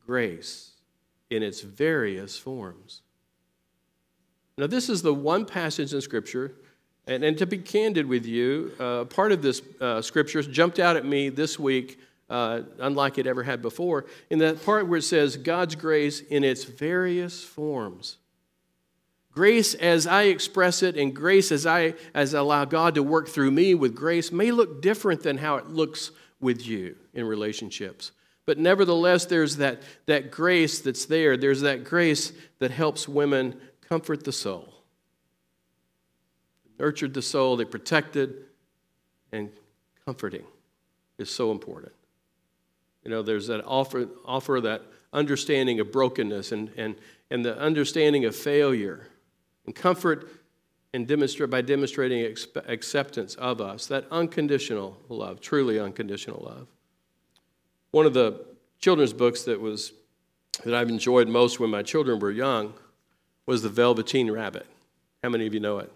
grace 0.05 0.72
in 1.29 1.41
its 1.41 1.62
various 1.62 2.38
forms. 2.38 3.01
Now, 4.58 4.67
this 4.67 4.89
is 4.89 5.01
the 5.01 5.13
one 5.13 5.46
passage 5.46 5.94
in 5.94 6.01
Scripture, 6.01 6.55
and, 7.08 7.24
and 7.24 7.38
to 7.38 7.46
be 7.46 7.58
candid 7.58 8.08
with 8.08 8.25
you, 8.25 8.72
uh, 8.79 9.05
part 9.05 9.32
of 9.32 9.41
this 9.41 9.62
uh, 9.79 10.01
Scripture 10.01 10.41
jumped 10.41 10.79
out 10.79 10.96
at 10.96 11.05
me 11.05 11.29
this 11.29 11.60
week, 11.60 12.00
uh, 12.29 12.62
unlike 12.79 13.17
it 13.17 13.27
ever 13.27 13.44
had 13.44 13.62
before, 13.62 14.05
in 14.29 14.39
that 14.39 14.65
part 14.65 14.88
where 14.88 15.00
it 15.00 15.03
says 15.03 15.38
God's 15.38 15.75
grace 15.75 16.22
in 16.22 16.44
its 16.44 16.63
various 16.63 17.44
forms. 17.44 18.17
Grace 19.35 19.73
as 19.73 20.07
I 20.07 20.23
express 20.23 20.81
it 20.81 20.95
and 20.95 21.13
grace 21.13 21.51
as 21.51 21.65
I, 21.65 21.95
as 22.13 22.33
I 22.33 22.39
allow 22.39 22.63
God 22.63 22.95
to 22.95 23.03
work 23.03 23.27
through 23.27 23.51
me 23.51 23.75
with 23.75 23.93
grace 23.93 24.31
may 24.31 24.49
look 24.49 24.81
different 24.81 25.23
than 25.23 25.37
how 25.37 25.57
it 25.57 25.67
looks 25.67 26.11
with 26.39 26.65
you 26.65 26.95
in 27.13 27.25
relationships. 27.25 28.13
But 28.45 28.57
nevertheless, 28.59 29.25
there's 29.25 29.57
that, 29.57 29.81
that 30.05 30.31
grace 30.31 30.79
that's 30.79 31.03
there. 31.05 31.35
There's 31.35 31.61
that 31.61 31.83
grace 31.83 32.31
that 32.59 32.71
helps 32.71 33.09
women 33.09 33.59
comfort 33.89 34.23
the 34.23 34.31
soul. 34.31 34.73
Nurtured 36.79 37.13
the 37.13 37.21
soul, 37.21 37.57
they 37.57 37.65
protected, 37.65 38.45
and 39.33 39.49
comforting 40.05 40.45
is 41.17 41.29
so 41.29 41.51
important. 41.51 41.91
You 43.03 43.11
know, 43.11 43.21
there's 43.21 43.47
that 43.47 43.65
offer, 43.65 44.07
offer 44.23 44.61
that 44.61 44.83
understanding 45.11 45.81
of 45.81 45.91
brokenness 45.91 46.53
and, 46.53 46.71
and, 46.77 46.95
and 47.29 47.43
the 47.43 47.57
understanding 47.59 48.23
of 48.23 48.33
failure 48.33 49.09
and 49.65 49.75
comfort 49.75 50.29
and 50.93 51.07
demonstrate, 51.07 51.50
by 51.50 51.62
demonstrating 51.62 52.25
acceptance 52.67 53.36
of 53.36 53.60
us, 53.60 53.88
that 53.88 54.05
unconditional 54.12 54.98
love, 55.10 55.41
truly 55.41 55.79
unconditional 55.79 56.41
love. 56.45 56.67
One 57.91 58.05
of 58.05 58.13
the 58.13 58.45
children's 58.79 59.13
books 59.13 59.43
that 59.43 59.60
was 59.60 59.93
that 60.63 60.74
I've 60.74 60.89
enjoyed 60.89 61.27
most 61.27 61.60
when 61.60 61.69
my 61.69 61.84
children 61.84 62.19
were 62.19 62.31
young 62.31 62.74
was 63.45 63.62
The 63.62 63.69
Velveteen 63.69 64.31
Rabbit. 64.31 64.65
How 65.22 65.29
many 65.29 65.45
of 65.45 65.53
you 65.53 65.60
know 65.60 65.79
it? 65.79 65.91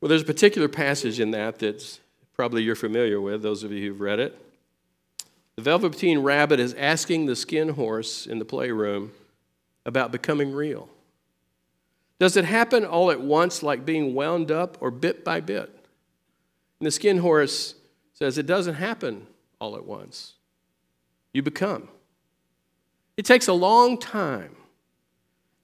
Well, 0.00 0.08
there's 0.08 0.22
a 0.22 0.26
particular 0.26 0.68
passage 0.68 1.20
in 1.20 1.32
that 1.32 1.58
that 1.58 1.98
probably 2.34 2.62
you're 2.62 2.76
familiar 2.76 3.20
with, 3.20 3.42
those 3.42 3.62
of 3.62 3.72
you 3.72 3.88
who've 3.88 4.00
read 4.00 4.20
it. 4.20 4.40
The 5.56 5.62
Velveteen 5.62 6.20
Rabbit 6.20 6.60
is 6.60 6.72
asking 6.74 7.26
the 7.26 7.36
skin 7.36 7.70
horse 7.70 8.26
in 8.26 8.38
the 8.38 8.44
playroom 8.44 9.12
about 9.84 10.12
becoming 10.12 10.52
real. 10.52 10.88
Does 12.18 12.36
it 12.36 12.44
happen 12.44 12.84
all 12.84 13.10
at 13.10 13.20
once, 13.20 13.62
like 13.62 13.84
being 13.84 14.14
wound 14.14 14.50
up, 14.50 14.76
or 14.80 14.90
bit 14.90 15.24
by 15.24 15.40
bit? 15.40 15.68
And 16.80 16.86
the 16.86 16.90
skin 16.90 17.18
horse 17.18 17.74
says 18.12 18.38
it 18.38 18.46
doesn't 18.46 18.74
happen 18.74 19.26
all 19.60 19.76
at 19.76 19.84
once. 19.84 20.34
You 21.32 21.42
become. 21.42 21.88
It 23.16 23.24
takes 23.24 23.46
a 23.46 23.52
long 23.52 23.98
time. 23.98 24.56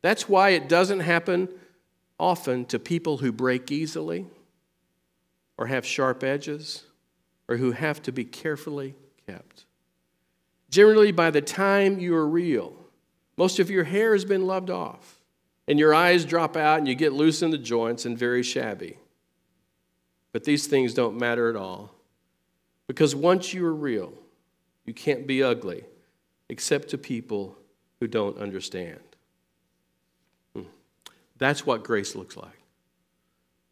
That's 0.02 0.28
why 0.28 0.50
it 0.50 0.68
doesn't 0.68 1.00
happen 1.00 1.48
often 2.18 2.64
to 2.66 2.78
people 2.78 3.18
who 3.18 3.32
break 3.32 3.72
easily, 3.72 4.26
or 5.56 5.66
have 5.66 5.84
sharp 5.84 6.22
edges, 6.22 6.84
or 7.48 7.56
who 7.56 7.72
have 7.72 8.00
to 8.02 8.12
be 8.12 8.24
carefully 8.24 8.94
kept. 9.26 9.64
Generally, 10.70 11.12
by 11.12 11.30
the 11.30 11.40
time 11.40 11.98
you 11.98 12.14
are 12.14 12.26
real, 12.26 12.74
most 13.36 13.58
of 13.58 13.70
your 13.70 13.84
hair 13.84 14.12
has 14.12 14.24
been 14.24 14.46
loved 14.46 14.70
off 14.70 15.20
and 15.66 15.78
your 15.78 15.94
eyes 15.94 16.24
drop 16.24 16.56
out 16.56 16.78
and 16.78 16.88
you 16.88 16.94
get 16.94 17.12
loose 17.12 17.42
in 17.42 17.50
the 17.50 17.58
joints 17.58 18.04
and 18.04 18.18
very 18.18 18.42
shabby. 18.42 18.98
But 20.32 20.44
these 20.44 20.66
things 20.66 20.94
don't 20.94 21.18
matter 21.18 21.48
at 21.48 21.56
all 21.56 21.94
because 22.86 23.14
once 23.14 23.54
you 23.54 23.64
are 23.66 23.74
real, 23.74 24.12
you 24.84 24.92
can't 24.92 25.26
be 25.26 25.42
ugly 25.42 25.84
except 26.48 26.88
to 26.88 26.98
people 26.98 27.56
who 28.00 28.06
don't 28.06 28.36
understand. 28.38 29.00
Hmm. 30.54 30.64
That's 31.38 31.64
what 31.64 31.84
grace 31.84 32.14
looks 32.14 32.36
like. 32.36 32.60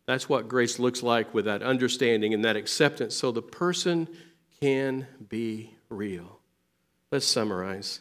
That's 0.06 0.28
what 0.28 0.48
grace 0.48 0.78
looks 0.78 1.02
like 1.02 1.32
with 1.32 1.44
that 1.44 1.62
understanding 1.62 2.34
and 2.34 2.44
that 2.44 2.56
acceptance 2.56 3.14
so 3.14 3.30
the 3.30 3.42
person 3.42 4.08
can 4.60 5.06
be 5.28 5.74
real. 5.88 6.38
Let's 7.10 7.26
summarize. 7.26 8.00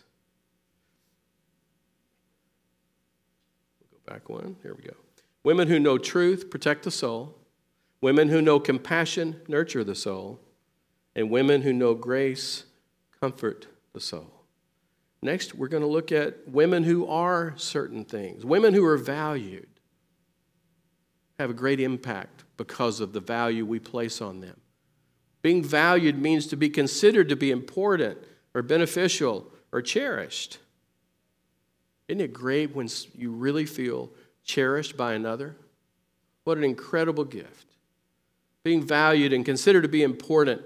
Back 4.06 4.30
one. 4.30 4.56
Here 4.62 4.74
we 4.76 4.84
go. 4.84 4.96
Women 5.44 5.68
who 5.68 5.80
know 5.80 5.98
truth 5.98 6.50
protect 6.50 6.84
the 6.84 6.92
soul. 6.92 7.38
Women 8.02 8.30
who 8.30 8.42
know 8.42 8.60
compassion 8.60 9.42
nurture 9.48 9.84
the 9.84 9.96
soul. 9.96 10.40
And 11.16 11.30
women 11.30 11.62
who 11.62 11.74
know 11.74 11.94
grace 11.94 12.66
comfort 13.20 13.68
the 13.94 14.00
soul. 14.00 14.42
Next, 15.22 15.54
we're 15.54 15.68
going 15.68 15.84
to 15.84 15.88
look 15.88 16.12
at 16.12 16.48
women 16.48 16.84
who 16.84 17.06
are 17.06 17.54
certain 17.56 18.06
things, 18.06 18.44
women 18.44 18.74
who 18.74 18.84
are 18.86 18.98
valued, 18.98 19.68
have 21.38 21.52
a 21.52 21.54
great 21.54 21.80
impact 21.80 22.44
because 22.58 23.00
of 23.00 23.14
the 23.14 23.20
value 23.20 23.66
we 23.66 23.80
place 23.80 24.22
on 24.22 24.42
them. 24.42 24.60
Being 25.42 25.64
valued 25.64 26.20
means 26.20 26.48
to 26.48 26.56
be 26.56 26.70
considered 26.70 27.30
to 27.30 27.36
be 27.36 27.52
important 27.52 28.18
or 28.54 28.62
beneficial 28.62 29.52
or 29.72 29.82
cherished. 29.82 30.60
Isn't 32.08 32.22
it 32.22 32.34
great 32.34 32.76
when 32.76 32.90
you 33.18 33.32
really 33.32 33.66
feel 33.66 34.10
cherished 34.44 34.98
by 34.98 35.14
another? 35.14 35.56
What 36.44 36.58
an 36.58 36.64
incredible 36.64 37.24
gift. 37.24 37.68
Being 38.64 38.86
valued 38.86 39.34
and 39.34 39.46
considered 39.46 39.84
to 39.84 39.88
be 39.88 40.04
important. 40.04 40.62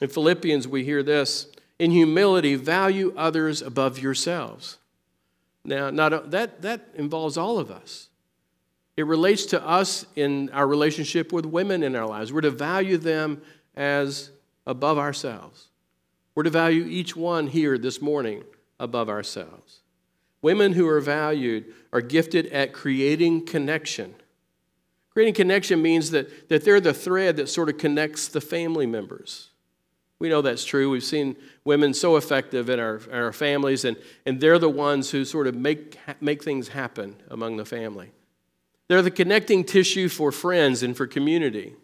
In 0.00 0.08
Philippians, 0.08 0.66
we 0.66 0.84
hear 0.84 1.02
this 1.02 1.46
in 1.78 1.90
humility, 1.90 2.56
value 2.56 3.14
others 3.16 3.62
above 3.62 3.98
yourselves. 3.98 4.78
Now, 5.64 5.90
not, 5.90 6.12
uh, 6.12 6.20
that, 6.26 6.62
that 6.62 6.88
involves 6.94 7.36
all 7.36 7.58
of 7.58 7.70
us. 7.70 8.08
It 8.96 9.06
relates 9.06 9.46
to 9.46 9.66
us 9.66 10.04
in 10.14 10.50
our 10.50 10.66
relationship 10.66 11.32
with 11.32 11.46
women 11.46 11.82
in 11.82 11.96
our 11.96 12.06
lives. 12.06 12.32
We're 12.32 12.42
to 12.42 12.50
value 12.50 12.98
them 12.98 13.40
as 13.74 14.30
above 14.66 14.98
ourselves. 14.98 15.68
We're 16.34 16.42
to 16.44 16.50
value 16.50 16.84
each 16.84 17.16
one 17.16 17.46
here 17.46 17.78
this 17.78 18.02
morning 18.02 18.44
above 18.78 19.08
ourselves. 19.08 19.79
Women 20.42 20.72
who 20.72 20.88
are 20.88 21.00
valued 21.00 21.66
are 21.92 22.00
gifted 22.00 22.46
at 22.46 22.72
creating 22.72 23.46
connection. 23.46 24.14
Creating 25.10 25.34
connection 25.34 25.82
means 25.82 26.10
that, 26.12 26.48
that 26.48 26.64
they're 26.64 26.80
the 26.80 26.94
thread 26.94 27.36
that 27.36 27.48
sort 27.48 27.68
of 27.68 27.78
connects 27.78 28.28
the 28.28 28.40
family 28.40 28.86
members. 28.86 29.50
We 30.18 30.28
know 30.28 30.42
that's 30.42 30.64
true. 30.64 30.90
We've 30.90 31.02
seen 31.02 31.36
women 31.64 31.94
so 31.94 32.16
effective 32.16 32.68
in 32.68 32.78
our, 32.78 33.00
our 33.10 33.32
families, 33.32 33.84
and, 33.84 33.96
and 34.26 34.40
they're 34.40 34.58
the 34.58 34.68
ones 34.68 35.10
who 35.10 35.24
sort 35.24 35.46
of 35.46 35.54
make, 35.54 35.98
make 36.20 36.44
things 36.44 36.68
happen 36.68 37.16
among 37.28 37.56
the 37.56 37.64
family. 37.64 38.12
They're 38.88 39.02
the 39.02 39.10
connecting 39.10 39.64
tissue 39.64 40.08
for 40.08 40.30
friends 40.30 40.82
and 40.82 40.96
for 40.96 41.06
community. 41.06 41.74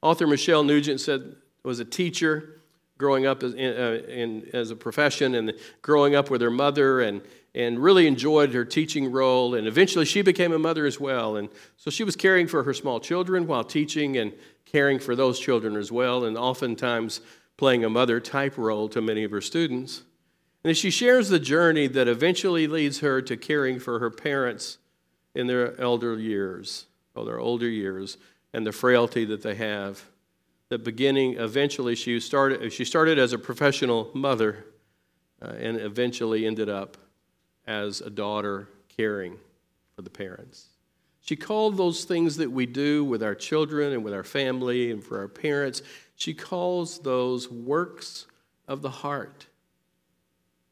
Author 0.00 0.26
Michelle 0.26 0.64
Nugent 0.64 1.00
said 1.00 1.36
was 1.62 1.80
a 1.80 1.84
teacher 1.84 2.53
growing 2.98 3.26
up 3.26 3.42
as, 3.42 3.54
uh, 3.54 4.02
in, 4.08 4.48
as 4.52 4.70
a 4.70 4.76
profession 4.76 5.34
and 5.34 5.52
growing 5.82 6.14
up 6.14 6.30
with 6.30 6.40
her 6.40 6.50
mother 6.50 7.00
and, 7.00 7.22
and 7.54 7.82
really 7.82 8.06
enjoyed 8.06 8.54
her 8.54 8.64
teaching 8.64 9.10
role. 9.10 9.54
And 9.54 9.66
eventually 9.66 10.04
she 10.04 10.22
became 10.22 10.52
a 10.52 10.58
mother 10.58 10.86
as 10.86 11.00
well. 11.00 11.36
And 11.36 11.48
so 11.76 11.90
she 11.90 12.04
was 12.04 12.16
caring 12.16 12.46
for 12.46 12.62
her 12.62 12.74
small 12.74 13.00
children 13.00 13.46
while 13.46 13.64
teaching 13.64 14.16
and 14.16 14.32
caring 14.64 14.98
for 14.98 15.14
those 15.14 15.38
children 15.38 15.76
as 15.76 15.92
well, 15.92 16.24
and 16.24 16.36
oftentimes 16.36 17.20
playing 17.56 17.84
a 17.84 17.90
mother 17.90 18.18
type 18.20 18.58
role 18.58 18.88
to 18.88 19.00
many 19.00 19.22
of 19.22 19.30
her 19.30 19.40
students. 19.40 20.02
And 20.64 20.76
she 20.76 20.90
shares 20.90 21.28
the 21.28 21.38
journey 21.38 21.86
that 21.88 22.08
eventually 22.08 22.66
leads 22.66 23.00
her 23.00 23.20
to 23.22 23.36
caring 23.36 23.78
for 23.78 23.98
her 23.98 24.10
parents 24.10 24.78
in 25.34 25.46
their 25.46 25.78
elder 25.80 26.18
years, 26.18 26.86
or 27.14 27.24
their 27.24 27.38
older 27.38 27.68
years, 27.68 28.16
and 28.52 28.66
the 28.66 28.72
frailty 28.72 29.24
that 29.26 29.42
they 29.42 29.54
have. 29.56 30.04
The 30.68 30.78
beginning, 30.78 31.34
eventually, 31.38 31.94
she 31.94 32.18
started, 32.20 32.72
she 32.72 32.84
started 32.84 33.18
as 33.18 33.32
a 33.32 33.38
professional 33.38 34.10
mother 34.14 34.64
uh, 35.42 35.50
and 35.50 35.76
eventually 35.78 36.46
ended 36.46 36.68
up 36.68 36.96
as 37.66 38.00
a 38.00 38.10
daughter 38.10 38.68
caring 38.96 39.38
for 39.94 40.02
the 40.02 40.10
parents. 40.10 40.66
She 41.20 41.36
called 41.36 41.76
those 41.76 42.04
things 42.04 42.36
that 42.36 42.50
we 42.50 42.66
do 42.66 43.04
with 43.04 43.22
our 43.22 43.34
children 43.34 43.92
and 43.92 44.04
with 44.04 44.12
our 44.12 44.24
family 44.24 44.90
and 44.90 45.02
for 45.02 45.18
our 45.18 45.28
parents, 45.28 45.82
she 46.16 46.34
calls 46.34 46.98
those 46.98 47.50
works 47.50 48.26
of 48.68 48.82
the 48.82 48.90
heart. 48.90 49.46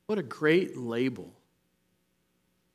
What 0.06 0.18
a 0.18 0.22
great 0.22 0.76
label. 0.76 1.32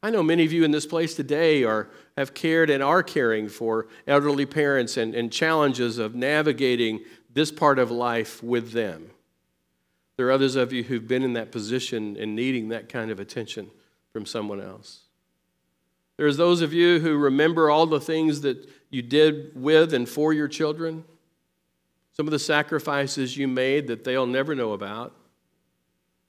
I 0.07 0.09
know 0.09 0.23
many 0.23 0.45
of 0.45 0.53
you 0.53 0.63
in 0.63 0.71
this 0.71 0.85
place 0.85 1.15
today 1.15 1.65
are, 1.65 1.89
have 2.15 2.33
cared 2.33 2.69
and 2.69 2.81
are 2.81 3.03
caring 3.03 3.49
for 3.49 3.87
elderly 4.07 4.45
parents 4.45 4.95
and, 4.95 5.13
and 5.13 5.29
challenges 5.29 5.97
of 5.97 6.15
navigating 6.15 7.01
this 7.33 7.51
part 7.51 7.77
of 7.77 7.91
life 7.91 8.41
with 8.41 8.71
them. 8.71 9.09
There 10.15 10.25
are 10.27 10.31
others 10.31 10.55
of 10.55 10.71
you 10.71 10.83
who've 10.83 11.05
been 11.05 11.23
in 11.23 11.33
that 11.33 11.51
position 11.51 12.15
and 12.15 12.37
needing 12.37 12.69
that 12.69 12.87
kind 12.87 13.11
of 13.11 13.19
attention 13.19 13.69
from 14.13 14.25
someone 14.25 14.61
else. 14.61 15.01
There's 16.15 16.37
those 16.37 16.61
of 16.61 16.71
you 16.71 17.01
who 17.01 17.17
remember 17.17 17.69
all 17.69 17.85
the 17.85 17.99
things 17.99 18.39
that 18.41 18.65
you 18.89 19.01
did 19.01 19.61
with 19.61 19.93
and 19.93 20.07
for 20.07 20.31
your 20.31 20.47
children, 20.47 21.03
some 22.13 22.27
of 22.27 22.31
the 22.31 22.39
sacrifices 22.39 23.35
you 23.35 23.49
made 23.49 23.87
that 23.87 24.05
they'll 24.05 24.25
never 24.25 24.55
know 24.55 24.71
about. 24.71 25.13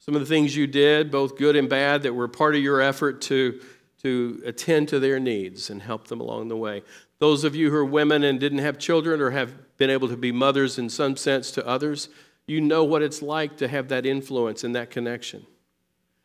Some 0.09 0.17
of 0.17 0.23
the 0.23 0.35
things 0.35 0.57
you 0.57 0.67
did, 0.67 1.11
both 1.11 1.37
good 1.37 1.55
and 1.55 1.69
bad, 1.69 2.05
that 2.05 2.15
were 2.15 2.29
part 2.29 2.55
of 2.55 2.63
your 2.63 2.81
effort 2.81 3.21
to, 3.21 3.61
to 4.03 4.41
attend 4.47 4.89
to 4.89 4.99
their 4.99 5.21
needs 5.21 5.69
and 5.69 5.83
help 5.83 6.09
them 6.09 6.23
along 6.23 6.49
the 6.49 6.57
way. 6.57 6.83
Those 7.19 7.45
of 7.45 7.55
you 7.55 7.69
who 7.69 7.77
are 7.77 7.85
women 7.85 8.25
and 8.25 8.41
didn't 8.41 8.61
have 8.61 8.79
children 8.79 9.21
or 9.21 9.33
have 9.33 9.53
been 9.77 9.91
able 9.91 10.09
to 10.09 10.17
be 10.17 10.33
mothers 10.33 10.79
in 10.79 10.89
some 10.89 11.15
sense 11.19 11.51
to 11.51 11.67
others, 11.67 12.09
you 12.47 12.59
know 12.59 12.85
what 12.85 13.03
it's 13.03 13.21
like 13.21 13.59
to 13.59 13.69
have 13.69 13.89
that 13.89 14.07
influence 14.07 14.65
and 14.65 14.75
that 14.75 14.89
connection. 14.89 15.45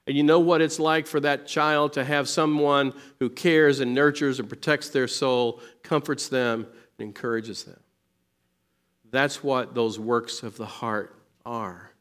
And 0.07 0.15
you 0.15 0.23
know 0.23 0.39
what 0.39 0.61
it's 0.61 0.79
like 0.79 1.05
for 1.05 1.19
that 1.19 1.45
child 1.45 1.91
to 1.91 2.05
have 2.05 2.29
someone 2.29 2.93
who 3.19 3.29
cares 3.29 3.81
and 3.81 3.93
nurtures 3.93 4.39
and 4.39 4.47
protects 4.47 4.87
their 4.91 5.09
soul, 5.09 5.59
comforts 5.83 6.29
them, 6.29 6.67
and 6.97 7.07
encourages 7.09 7.65
them. 7.65 7.81
That's 9.11 9.43
what 9.43 9.75
those 9.75 9.99
works 9.99 10.41
of 10.41 10.55
the 10.55 10.65
heart 10.65 11.19
are. 11.45 11.91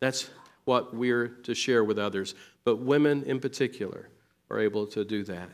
That's 0.00 0.28
what 0.70 0.94
we're 0.94 1.26
to 1.26 1.52
share 1.52 1.82
with 1.82 1.98
others. 1.98 2.36
But 2.62 2.76
women 2.76 3.24
in 3.24 3.40
particular 3.40 4.08
are 4.48 4.60
able 4.60 4.86
to 4.86 5.04
do 5.04 5.24
that. 5.24 5.50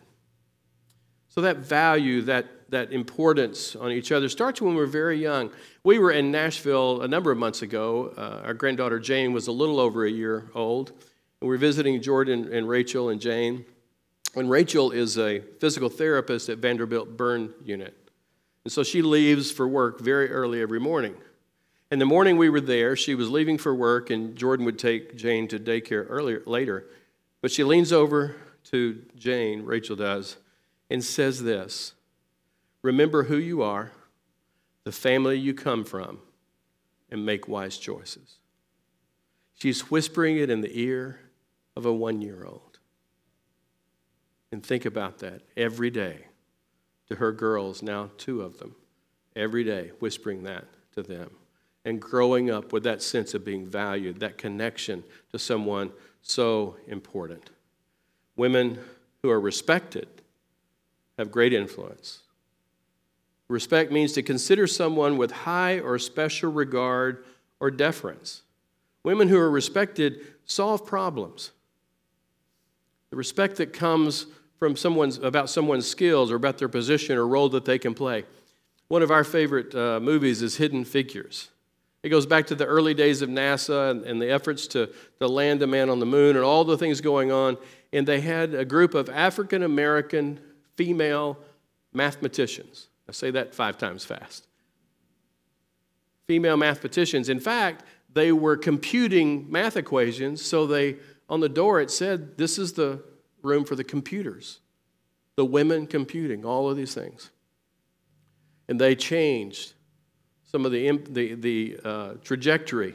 So 1.29 1.41
that 1.41 1.57
value, 1.57 2.21
that, 2.23 2.71
that 2.71 2.93
importance 2.93 3.75
on 3.75 3.93
each 3.93 4.13
other 4.13 4.29
starts 4.29 4.61
when 4.61 4.75
we're 4.75 4.85
very 4.85 5.19
young. 5.19 5.53
We 5.85 5.99
were 5.99 6.11
in 6.11 6.31
Nashville 6.31 7.01
a 7.01 7.09
number 7.09 7.31
of 7.31 7.39
months 7.39 7.63
ago. 7.63 8.13
Uh, 8.15 8.47
our 8.47 8.53
granddaughter 8.53 9.01
Jane 9.01 9.33
was 9.33 9.47
a 9.47 9.53
little 9.53 9.81
over 9.81 10.05
a 10.05 10.11
year 10.11 10.51
old. 10.55 10.91
And 10.91 11.49
we 11.49 11.49
were 11.49 11.57
visiting 11.57 12.03
Jordan 12.03 12.53
and 12.53 12.69
Rachel 12.69 13.09
and 13.09 13.19
Jane. 13.19 13.65
And 14.35 14.51
Rachel 14.51 14.91
is 14.91 15.17
a 15.17 15.41
physical 15.61 15.89
therapist 15.89 16.51
at 16.51 16.59
Vanderbilt 16.59 17.17
Burn 17.17 17.55
Unit. 17.65 17.97
And 18.65 18.73
so 18.73 18.83
she 18.83 19.01
leaves 19.01 19.51
for 19.51 19.67
work 19.67 19.99
very 19.99 20.31
early 20.31 20.61
every 20.61 20.81
morning. 20.81 21.15
And 21.91 22.01
the 22.01 22.07
morning 22.07 22.37
we 22.37 22.49
were 22.49 22.61
there, 22.61 22.97
she 22.97 23.15
was 23.15 23.31
leaving 23.31 23.59
for 23.59 23.75
work, 23.75 24.11
and 24.11 24.35
Jordan 24.35 24.67
would 24.67 24.79
take 24.79 25.17
Jane 25.17 25.47
to 25.49 25.59
daycare 25.59 26.07
earlier, 26.09 26.43
later. 26.45 26.87
But 27.41 27.53
she 27.53 27.63
leans 27.63 27.93
over 27.93 28.35
to 28.65 29.03
Jane, 29.17 29.63
Rachel 29.63 29.95
does, 29.95 30.37
and 30.91 31.05
says 31.05 31.43
this 31.43 31.95
Remember 32.83 33.25
who 33.25 33.37
you 33.37 33.63
are, 33.63 33.93
the 34.83 34.93
family 34.93 35.39
you 35.39 35.55
come 35.55 35.85
from, 35.85 36.19
and 37.11 37.25
make 37.25 37.47
wise 37.47 37.79
choices. 37.79 38.39
She's 39.55 39.89
whispering 39.91 40.39
it 40.39 40.51
in 40.51 40.61
the 40.61 40.81
ear 40.81 41.21
of 41.77 41.87
a 41.87 41.93
one 41.93 42.21
year 42.21 42.45
old. 42.45 42.79
And 44.51 44.65
think 44.65 44.85
about 44.85 45.21
that 45.21 45.43
every 45.57 45.91
day 45.91 46.27
to 47.09 47.17
her 47.17 47.31
girls, 47.31 47.81
now 47.81 48.11
two 48.17 48.43
of 48.43 48.59
them, 48.59 48.75
every 49.37 49.63
day 49.63 49.93
whispering 50.01 50.43
that 50.45 50.65
to 50.95 51.03
them 51.03 51.31
and 51.87 52.01
growing 52.01 52.51
up 52.51 52.73
with 52.73 52.83
that 52.83 53.01
sense 53.01 53.33
of 53.33 53.45
being 53.45 53.65
valued, 53.65 54.19
that 54.19 54.37
connection 54.37 55.05
to 55.31 55.39
someone 55.39 55.93
so 56.21 56.77
important. 56.89 57.51
Women 58.35 58.81
who 59.23 59.31
are 59.31 59.41
respected 59.41 60.09
have 61.17 61.31
great 61.31 61.53
influence. 61.53 62.25
Respect 63.49 63.93
means 63.93 64.13
to 64.15 64.23
consider 64.23 64.67
someone 64.67 65.17
with 65.17 65.31
high 65.31 65.79
or 65.79 65.97
special 66.01 66.51
regard 66.51 67.25
or 67.61 67.71
deference. 67.71 68.43
Women 69.05 69.29
who 69.29 69.39
are 69.39 69.51
respected 69.51 70.27
solve 70.45 70.85
problems. 70.85 71.53
The 73.11 73.17
respect 73.17 73.59
that 73.59 73.73
comes 73.73 74.27
from 74.59 74.75
someone's 74.75 75.19
about 75.19 75.49
someone's 75.49 75.87
skills 75.87 76.33
or 76.33 76.35
about 76.35 76.59
their 76.59 76.69
position 76.69 77.17
or 77.17 77.29
role 77.29 77.49
that 77.51 77.65
they 77.65 77.79
can 77.79 77.95
play. 77.95 78.25
One 78.89 79.03
of 79.03 79.13
our 79.13 79.23
favorite 79.23 79.73
uh, 79.73 80.01
movies 80.01 80.43
is 80.43 80.57
Hidden 80.57 80.85
Figures. 80.85 81.51
It 82.07 82.11
goes 82.11 82.25
back 82.25 82.47
to 82.47 82.55
the 82.55 82.67
early 82.67 82.95
days 82.95 83.21
of 83.21 83.29
NASA 83.29 83.91
and, 83.91 84.05
and 84.05 84.23
the 84.23 84.31
efforts 84.31 84.69
to, 84.69 84.91
to 85.19 85.27
land 85.27 85.61
a 85.63 85.67
man 85.67 85.91
on 85.91 85.99
the 85.99 86.07
moon 86.07 86.37
and 86.37 86.45
all 86.45 86.63
the 86.63 86.79
things 86.79 87.01
going 87.01 87.33
on. 87.33 87.57
And 87.93 88.07
they 88.07 88.21
had 88.21 88.55
a 88.55 88.65
group 88.65 88.95
of 88.95 89.09
African 89.09 89.65
American 89.65 90.39
female 90.77 91.37
mathematicians. 91.93 92.87
I 93.09 93.13
say 93.13 93.33
that 93.33 93.57
five 93.57 93.77
times 93.77 94.05
fast. 94.05 94.47
Female 96.29 96.57
mathematicians. 96.57 97.29
In 97.29 97.41
fact, 97.41 97.83
they 98.13 98.31
were 98.31 98.57
computing 98.57 99.51
math 99.51 99.77
equations, 99.77 100.45
so 100.45 100.65
they 100.65 100.99
on 101.29 101.41
the 101.41 101.49
door 101.49 101.81
it 101.81 101.91
said, 101.91 102.39
This 102.39 102.57
is 102.57 102.75
the 102.75 103.03
room 103.43 103.65
for 103.65 103.75
the 103.75 103.83
computers, 103.83 104.61
the 105.35 105.45
women 105.45 105.89
computing, 105.89 106.45
all 106.45 106.71
of 106.71 106.77
these 106.77 106.95
things. 106.95 107.33
And 108.69 108.81
they 108.81 108.95
changed 108.95 109.73
some 110.47 110.65
of 110.65 110.73
the, 110.73 110.91
the, 111.11 111.35
the 111.35 111.79
uh, 111.85 112.13
trajectory 112.23 112.95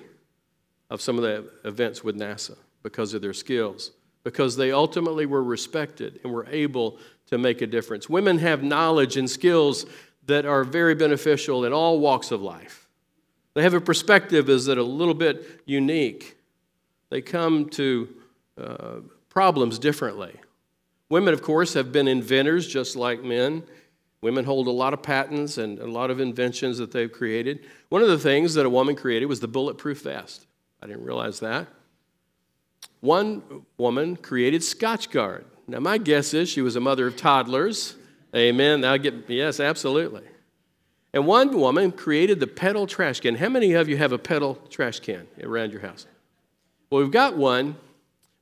of 0.90 1.02
some 1.02 1.18
of 1.18 1.24
the 1.24 1.50
events 1.66 2.04
with 2.04 2.18
NASA 2.18 2.58
because 2.84 3.14
of 3.14 3.22
their 3.22 3.34
skills, 3.34 3.92
because 4.24 4.56
they 4.56 4.72
ultimately 4.72 5.26
were 5.26 5.44
respected 5.44 6.20
and 6.24 6.34
were 6.34 6.48
able 6.50 6.98
to 7.28 7.38
make 7.38 7.62
a 7.62 7.68
difference. 7.68 8.10
Women 8.10 8.38
have 8.40 8.64
knowledge 8.64 9.18
and 9.18 9.30
skills 9.30 9.86
that 10.26 10.46
are 10.46 10.64
very 10.64 10.96
beneficial 10.96 11.66
in 11.66 11.74
all 11.74 12.00
walks 12.00 12.32
of 12.32 12.42
life. 12.42 12.88
They 13.54 13.64
have 13.64 13.74
a 13.74 13.82
perspective 13.82 14.50
is 14.50 14.66
that 14.66 14.78
a 14.78 14.84
little 14.84 15.14
bit 15.14 15.62
unique. 15.66 16.38
They 17.10 17.22
come 17.22 17.70
to 17.72 18.10
uh, 18.58 18.96
problems 19.30 19.78
differently. 19.80 20.34
Women, 21.10 21.34
of 21.34 21.42
course, 21.42 21.74
have 21.74 21.92
been 21.92 22.08
inventors 22.08 22.68
just 22.68 22.96
like 22.96 23.24
men. 23.24 23.64
Women 24.22 24.46
hold 24.46 24.68
a 24.68 24.72
lot 24.72 24.94
of 24.94 25.02
patents 25.02 25.58
and 25.58 25.80
a 25.80 25.88
lot 25.88 26.12
of 26.12 26.20
inventions 26.20 26.78
that 26.78 26.92
they've 26.92 27.12
created. 27.12 27.66
One 27.90 28.04
of 28.04 28.08
the 28.08 28.20
things 28.20 28.54
that 28.54 28.66
a 28.66 28.70
woman 28.70 28.96
created 28.96 29.26
was 29.26 29.40
the 29.40 29.48
bulletproof 29.48 30.04
vest. 30.04 30.46
I 30.82 30.88
didn't 30.88 31.04
realize 31.04 31.40
that. 31.40 31.68
One 33.00 33.66
woman 33.78 34.16
created 34.16 34.62
Scotchgard. 34.62 35.46
Now, 35.68 35.80
my 35.80 35.98
guess 35.98 36.34
is 36.34 36.50
she 36.50 36.62
was 36.62 36.76
a 36.76 36.80
mother 36.80 37.08
of 37.08 37.18
toddlers. 37.18 37.96
Amen. 38.36 38.86
I 38.86 38.98
get 38.98 39.28
yes, 39.28 39.60
absolutely. 39.60 40.24
And 41.14 41.26
one 41.26 41.60
woman 41.60 41.92
created 41.92 42.40
the 42.40 42.48
pedal 42.48 42.88
trash 42.88 43.20
can. 43.20 43.36
How 43.36 43.50
many 43.50 43.74
of 43.74 43.90
you 43.90 43.98
have 43.98 44.12
a 44.12 44.18
pedal 44.18 44.56
trash 44.70 45.00
can 45.00 45.28
around 45.42 45.72
your 45.72 45.82
house? 45.82 46.06
Well, 46.90 47.02
we've 47.02 47.12
got 47.12 47.36
one, 47.36 47.76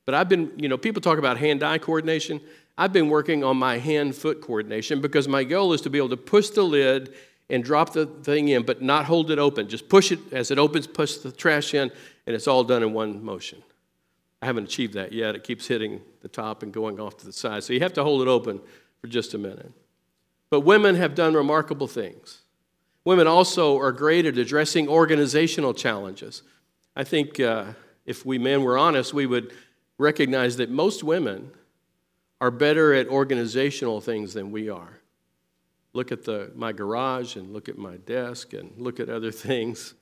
but 0.06 0.14
I've 0.14 0.28
been, 0.28 0.52
you 0.56 0.68
know, 0.68 0.76
people 0.76 1.00
talk 1.00 1.18
about 1.18 1.38
hand 1.38 1.62
eye 1.62 1.78
coordination. 1.78 2.40
I've 2.80 2.94
been 2.94 3.10
working 3.10 3.44
on 3.44 3.58
my 3.58 3.76
hand 3.76 4.16
foot 4.16 4.40
coordination 4.40 5.02
because 5.02 5.28
my 5.28 5.44
goal 5.44 5.74
is 5.74 5.82
to 5.82 5.90
be 5.90 5.98
able 5.98 6.08
to 6.08 6.16
push 6.16 6.48
the 6.48 6.62
lid 6.62 7.12
and 7.50 7.62
drop 7.62 7.92
the 7.92 8.06
thing 8.06 8.48
in, 8.48 8.62
but 8.62 8.80
not 8.80 9.04
hold 9.04 9.30
it 9.30 9.38
open. 9.38 9.68
Just 9.68 9.86
push 9.90 10.10
it 10.10 10.18
as 10.32 10.50
it 10.50 10.58
opens, 10.58 10.86
push 10.86 11.16
the 11.16 11.30
trash 11.30 11.74
in, 11.74 11.92
and 12.26 12.34
it's 12.34 12.48
all 12.48 12.64
done 12.64 12.82
in 12.82 12.94
one 12.94 13.22
motion. 13.22 13.62
I 14.40 14.46
haven't 14.46 14.64
achieved 14.64 14.94
that 14.94 15.12
yet. 15.12 15.34
It 15.34 15.44
keeps 15.44 15.66
hitting 15.66 16.00
the 16.22 16.28
top 16.28 16.62
and 16.62 16.72
going 16.72 16.98
off 16.98 17.18
to 17.18 17.26
the 17.26 17.34
side. 17.34 17.64
So 17.64 17.74
you 17.74 17.80
have 17.80 17.92
to 17.92 18.02
hold 18.02 18.22
it 18.22 18.28
open 18.28 18.62
for 19.02 19.08
just 19.08 19.34
a 19.34 19.38
minute. 19.38 19.72
But 20.48 20.60
women 20.60 20.94
have 20.94 21.14
done 21.14 21.34
remarkable 21.34 21.86
things. 21.86 22.38
Women 23.04 23.26
also 23.26 23.78
are 23.78 23.92
great 23.92 24.24
at 24.24 24.38
addressing 24.38 24.88
organizational 24.88 25.74
challenges. 25.74 26.42
I 26.96 27.04
think 27.04 27.40
uh, 27.40 27.74
if 28.06 28.24
we 28.24 28.38
men 28.38 28.62
were 28.62 28.78
honest, 28.78 29.12
we 29.12 29.26
would 29.26 29.52
recognize 29.98 30.56
that 30.56 30.70
most 30.70 31.04
women 31.04 31.50
are 32.40 32.50
better 32.50 32.94
at 32.94 33.08
organizational 33.08 34.00
things 34.00 34.34
than 34.34 34.50
we 34.50 34.68
are. 34.68 35.00
Look 35.92 36.12
at 36.12 36.24
the, 36.24 36.52
my 36.54 36.72
garage 36.72 37.36
and 37.36 37.52
look 37.52 37.68
at 37.68 37.76
my 37.76 37.96
desk 37.96 38.52
and 38.52 38.72
look 38.78 39.00
at 39.00 39.08
other 39.08 39.30
things. 39.32 39.94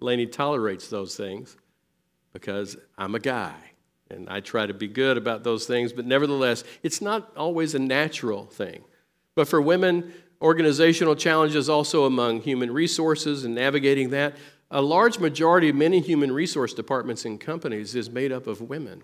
Lainey 0.00 0.26
tolerates 0.26 0.88
those 0.88 1.16
things 1.16 1.56
because 2.32 2.76
I'm 2.96 3.14
a 3.14 3.20
guy 3.20 3.54
and 4.10 4.28
I 4.30 4.40
try 4.40 4.64
to 4.64 4.72
be 4.72 4.88
good 4.88 5.16
about 5.18 5.44
those 5.44 5.66
things, 5.66 5.92
but 5.92 6.06
nevertheless, 6.06 6.64
it's 6.82 7.02
not 7.02 7.36
always 7.36 7.74
a 7.74 7.78
natural 7.78 8.46
thing. 8.46 8.84
But 9.34 9.48
for 9.48 9.60
women, 9.60 10.14
organizational 10.40 11.14
challenges 11.14 11.68
also 11.68 12.04
among 12.04 12.40
human 12.40 12.72
resources 12.72 13.44
and 13.44 13.54
navigating 13.54 14.10
that, 14.10 14.36
a 14.70 14.80
large 14.80 15.18
majority 15.18 15.68
of 15.68 15.76
many 15.76 16.00
human 16.00 16.32
resource 16.32 16.72
departments 16.72 17.24
in 17.24 17.38
companies 17.38 17.94
is 17.94 18.08
made 18.08 18.32
up 18.32 18.46
of 18.46 18.60
women. 18.60 19.02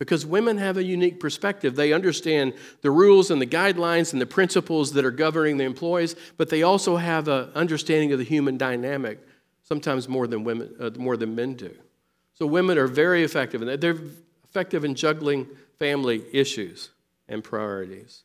Because 0.00 0.24
women 0.24 0.56
have 0.56 0.78
a 0.78 0.82
unique 0.82 1.20
perspective. 1.20 1.76
They 1.76 1.92
understand 1.92 2.54
the 2.80 2.90
rules 2.90 3.30
and 3.30 3.40
the 3.40 3.46
guidelines 3.46 4.14
and 4.14 4.20
the 4.20 4.26
principles 4.26 4.94
that 4.94 5.04
are 5.04 5.10
governing 5.10 5.58
the 5.58 5.64
employees, 5.64 6.16
but 6.38 6.48
they 6.48 6.62
also 6.62 6.96
have 6.96 7.28
an 7.28 7.50
understanding 7.54 8.10
of 8.10 8.18
the 8.18 8.24
human 8.24 8.56
dynamic, 8.56 9.20
sometimes 9.62 10.08
more 10.08 10.26
than, 10.26 10.42
women, 10.42 10.74
uh, 10.80 10.90
more 10.96 11.18
than 11.18 11.34
men 11.34 11.52
do. 11.52 11.76
So 12.32 12.46
women 12.46 12.78
are 12.78 12.86
very 12.86 13.22
effective, 13.24 13.60
and 13.60 13.78
they're 13.78 13.98
effective 14.42 14.86
in 14.86 14.94
juggling 14.94 15.46
family 15.78 16.24
issues 16.32 16.88
and 17.28 17.44
priorities. 17.44 18.22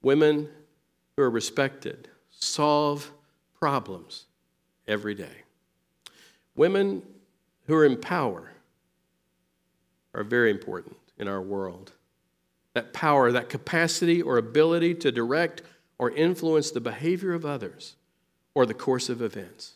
Women 0.00 0.48
who 1.16 1.24
are 1.24 1.30
respected 1.30 2.06
solve 2.30 3.10
problems 3.58 4.26
every 4.86 5.16
day. 5.16 5.42
Women 6.54 7.02
who 7.66 7.74
are 7.74 7.84
in 7.84 7.96
power 7.96 8.52
are 10.14 10.24
very 10.24 10.50
important 10.50 10.96
in 11.18 11.28
our 11.28 11.40
world. 11.40 11.92
That 12.74 12.92
power, 12.92 13.30
that 13.32 13.48
capacity 13.48 14.22
or 14.22 14.38
ability 14.38 14.94
to 14.96 15.12
direct 15.12 15.62
or 15.98 16.10
influence 16.10 16.70
the 16.70 16.80
behavior 16.80 17.32
of 17.32 17.44
others 17.44 17.96
or 18.54 18.66
the 18.66 18.74
course 18.74 19.08
of 19.08 19.22
events. 19.22 19.74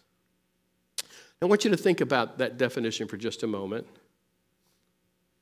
I 1.41 1.47
want 1.47 1.65
you 1.65 1.71
to 1.71 1.77
think 1.77 2.01
about 2.01 2.39
that 2.39 2.59
definition 2.59 3.07
for 3.07 3.17
just 3.17 3.43
a 3.43 3.47
moment. 3.47 3.87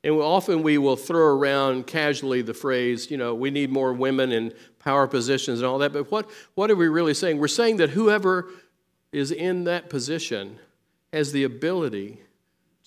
And 0.04 0.14
often 0.14 0.62
we 0.62 0.78
will 0.78 0.96
throw 0.96 1.35
around 1.37 1.87
casually 1.87 2.42
the 2.42 2.54
phrase, 2.54 3.11
you 3.11 3.16
know, 3.16 3.35
we 3.35 3.50
need 3.50 3.70
more 3.70 3.92
women 3.92 4.30
in 4.30 4.52
power 4.78 5.09
positions 5.09 5.61
and 5.61 5.66
all 5.66 5.78
that. 5.78 5.92
But 5.92 6.11
what, 6.11 6.30
what 6.54 6.70
are 6.70 6.76
we 6.76 6.88
really 6.88 7.14
saying? 7.14 7.38
We're 7.38 7.48
saying 7.48 7.78
that 7.78 7.90
whoever 7.90 8.48
is 9.11 9.32
in 9.32 9.64
that 9.64 9.88
position 9.88 10.59
has 11.12 11.32
the 11.32 11.44
ability 11.44 12.20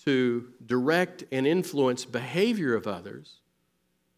to 0.04 0.48
direct 0.64 1.24
and 1.30 1.46
influence 1.46 2.04
behavior 2.04 2.74
of 2.74 2.86
others 2.86 3.40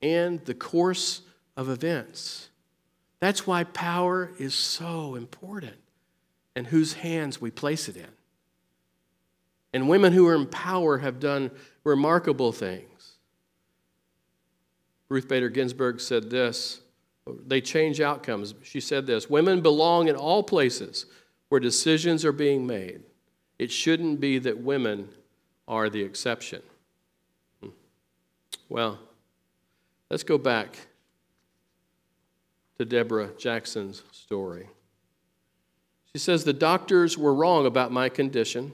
and 0.00 0.44
the 0.44 0.54
course 0.54 1.22
of 1.56 1.68
events. 1.68 2.48
That's 3.20 3.46
why 3.46 3.64
power 3.64 4.32
is 4.38 4.54
so 4.54 5.14
important 5.14 5.76
and 6.54 6.66
whose 6.66 6.94
hands 6.94 7.40
we 7.40 7.50
place 7.50 7.88
it 7.88 7.96
in. 7.96 8.08
And 9.72 9.88
women 9.88 10.12
who 10.12 10.26
are 10.26 10.34
in 10.34 10.46
power 10.46 10.98
have 10.98 11.18
done 11.18 11.50
remarkable 11.84 12.52
things. 12.52 13.16
Ruth 15.08 15.28
Bader 15.28 15.48
Ginsburg 15.48 16.00
said 16.00 16.30
this 16.30 16.80
they 17.46 17.60
change 17.60 18.00
outcomes. 18.00 18.54
She 18.62 18.80
said 18.80 19.06
this 19.06 19.30
Women 19.30 19.60
belong 19.60 20.08
in 20.08 20.16
all 20.16 20.42
places 20.42 21.06
where 21.48 21.60
decisions 21.60 22.24
are 22.24 22.32
being 22.32 22.66
made. 22.66 23.02
It 23.58 23.70
shouldn't 23.70 24.20
be 24.20 24.38
that 24.40 24.58
women 24.58 25.08
are 25.72 25.88
the 25.88 26.02
exception. 26.02 26.60
Hmm. 27.62 27.70
Well, 28.68 28.98
let's 30.10 30.22
go 30.22 30.36
back 30.36 30.76
to 32.76 32.84
Deborah 32.84 33.30
Jackson's 33.38 34.02
story. 34.12 34.68
She 36.14 36.18
says, 36.18 36.44
The 36.44 36.52
doctors 36.52 37.16
were 37.16 37.32
wrong 37.32 37.64
about 37.64 37.90
my 37.90 38.10
condition, 38.10 38.72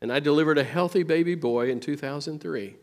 and 0.00 0.12
I 0.12 0.20
delivered 0.20 0.56
a 0.56 0.64
healthy 0.64 1.02
baby 1.02 1.34
boy 1.34 1.68
in 1.68 1.80
2003. 1.80 2.76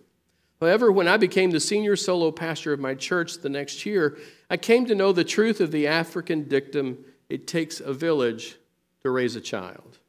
However, 0.60 0.91
when 0.91 1.08
I 1.08 1.15
became 1.15 1.52
the 1.52 1.62
senior 1.62 1.95
solo 1.95 2.32
pastor 2.32 2.73
of 2.73 2.82
my 2.82 2.95
church 2.95 3.38
the 3.38 3.49
next 3.49 3.86
year, 3.86 4.17
I 4.49 4.58
came 4.58 4.86
to 4.88 4.95
know 4.95 5.13
the 5.13 5.23
truth 5.23 5.62
of 5.62 5.71
the 5.71 5.88
African 5.88 6.49
dictum 6.49 7.06
it 7.30 7.47
takes 7.47 7.80
a 7.80 7.93
village 7.93 8.58
to 9.04 9.10
raise 9.10 9.38
a 9.38 9.41
child. 9.41 9.99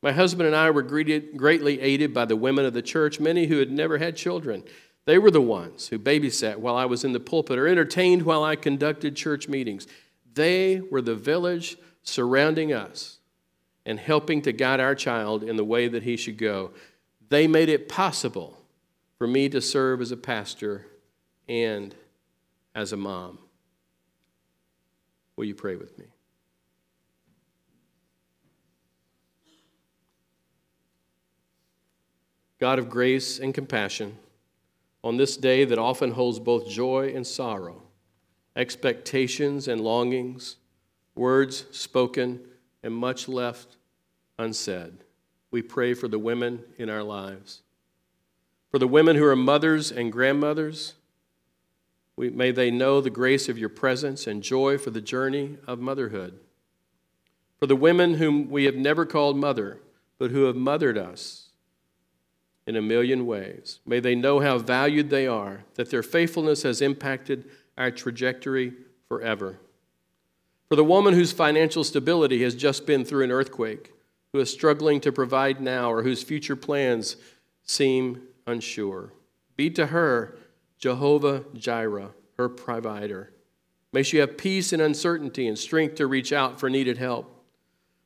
My 0.00 0.12
husband 0.12 0.46
and 0.46 0.54
I 0.54 0.70
were 0.70 0.82
greatly 0.82 1.80
aided 1.80 2.14
by 2.14 2.24
the 2.24 2.36
women 2.36 2.64
of 2.64 2.72
the 2.72 2.82
church, 2.82 3.18
many 3.18 3.46
who 3.46 3.58
had 3.58 3.70
never 3.70 3.98
had 3.98 4.16
children. 4.16 4.62
They 5.06 5.18
were 5.18 5.30
the 5.30 5.40
ones 5.40 5.88
who 5.88 5.98
babysat 5.98 6.58
while 6.58 6.76
I 6.76 6.84
was 6.84 7.02
in 7.02 7.12
the 7.12 7.20
pulpit 7.20 7.58
or 7.58 7.66
entertained 7.66 8.22
while 8.22 8.44
I 8.44 8.56
conducted 8.56 9.16
church 9.16 9.48
meetings. 9.48 9.86
They 10.34 10.80
were 10.80 11.02
the 11.02 11.16
village 11.16 11.78
surrounding 12.02 12.72
us 12.72 13.18
and 13.84 13.98
helping 13.98 14.42
to 14.42 14.52
guide 14.52 14.80
our 14.80 14.94
child 14.94 15.42
in 15.42 15.56
the 15.56 15.64
way 15.64 15.88
that 15.88 16.02
he 16.02 16.16
should 16.16 16.38
go. 16.38 16.70
They 17.28 17.46
made 17.48 17.68
it 17.68 17.88
possible 17.88 18.56
for 19.16 19.26
me 19.26 19.48
to 19.48 19.60
serve 19.60 20.00
as 20.00 20.12
a 20.12 20.16
pastor 20.16 20.86
and 21.48 21.94
as 22.74 22.92
a 22.92 22.96
mom. 22.96 23.38
Will 25.36 25.46
you 25.46 25.54
pray 25.54 25.76
with 25.76 25.98
me? 25.98 26.04
God 32.58 32.78
of 32.78 32.90
grace 32.90 33.38
and 33.38 33.54
compassion, 33.54 34.18
on 35.04 35.16
this 35.16 35.36
day 35.36 35.64
that 35.64 35.78
often 35.78 36.10
holds 36.10 36.40
both 36.40 36.68
joy 36.68 37.12
and 37.14 37.26
sorrow, 37.26 37.82
expectations 38.56 39.68
and 39.68 39.80
longings, 39.80 40.56
words 41.14 41.66
spoken 41.70 42.40
and 42.82 42.94
much 42.94 43.28
left 43.28 43.76
unsaid, 44.38 45.04
we 45.50 45.62
pray 45.62 45.94
for 45.94 46.08
the 46.08 46.18
women 46.18 46.62
in 46.76 46.90
our 46.90 47.02
lives. 47.02 47.62
For 48.70 48.78
the 48.78 48.88
women 48.88 49.16
who 49.16 49.24
are 49.24 49.36
mothers 49.36 49.90
and 49.90 50.12
grandmothers, 50.12 50.94
we, 52.16 52.30
may 52.30 52.50
they 52.50 52.70
know 52.70 53.00
the 53.00 53.10
grace 53.10 53.48
of 53.48 53.58
your 53.58 53.68
presence 53.68 54.26
and 54.26 54.42
joy 54.42 54.76
for 54.76 54.90
the 54.90 55.00
journey 55.00 55.56
of 55.66 55.78
motherhood. 55.78 56.38
For 57.58 57.66
the 57.66 57.76
women 57.76 58.14
whom 58.14 58.50
we 58.50 58.64
have 58.64 58.74
never 58.74 59.06
called 59.06 59.36
mother, 59.36 59.80
but 60.18 60.32
who 60.32 60.44
have 60.44 60.56
mothered 60.56 60.98
us, 60.98 61.47
in 62.68 62.76
a 62.76 62.82
million 62.82 63.24
ways. 63.24 63.80
May 63.86 63.98
they 63.98 64.14
know 64.14 64.40
how 64.40 64.58
valued 64.58 65.08
they 65.08 65.26
are, 65.26 65.64
that 65.76 65.88
their 65.88 66.02
faithfulness 66.02 66.64
has 66.64 66.82
impacted 66.82 67.48
our 67.78 67.90
trajectory 67.90 68.74
forever. 69.08 69.58
For 70.68 70.76
the 70.76 70.84
woman 70.84 71.14
whose 71.14 71.32
financial 71.32 71.82
stability 71.82 72.42
has 72.42 72.54
just 72.54 72.84
been 72.84 73.06
through 73.06 73.24
an 73.24 73.30
earthquake, 73.30 73.94
who 74.34 74.38
is 74.38 74.52
struggling 74.52 75.00
to 75.00 75.10
provide 75.10 75.62
now, 75.62 75.90
or 75.90 76.02
whose 76.02 76.22
future 76.22 76.56
plans 76.56 77.16
seem 77.64 78.24
unsure, 78.46 79.14
be 79.56 79.70
to 79.70 79.86
her 79.86 80.36
Jehovah 80.76 81.44
Jireh, 81.54 82.10
her 82.36 82.50
provider. 82.50 83.32
May 83.94 84.02
she 84.02 84.18
have 84.18 84.36
peace 84.36 84.74
in 84.74 84.80
uncertainty 84.82 85.48
and 85.48 85.58
strength 85.58 85.94
to 85.94 86.06
reach 86.06 86.34
out 86.34 86.60
for 86.60 86.68
needed 86.68 86.98
help. 86.98 87.34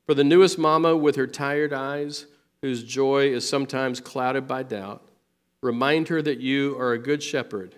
For 0.07 0.15
the 0.15 0.23
newest 0.23 0.57
mama 0.57 0.97
with 0.97 1.17
her 1.17 1.27
tired 1.27 1.73
eyes, 1.73 2.27
whose 2.63 2.85
joy 2.85 3.27
is 3.27 3.47
sometimes 3.49 4.01
clouded 4.01 4.47
by 4.47 4.63
doubt, 4.63 5.03
remind 5.61 6.09
her 6.09 6.23
that 6.23 6.41
you 6.41 6.79
are 6.79 6.93
a 6.93 6.99
good 6.99 7.23
shepherd, 7.23 7.75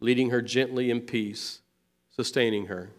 leading 0.00 0.30
her 0.30 0.42
gently 0.42 0.90
in 0.90 1.00
peace, 1.00 1.60
sustaining 2.10 2.66
her. 2.66 2.90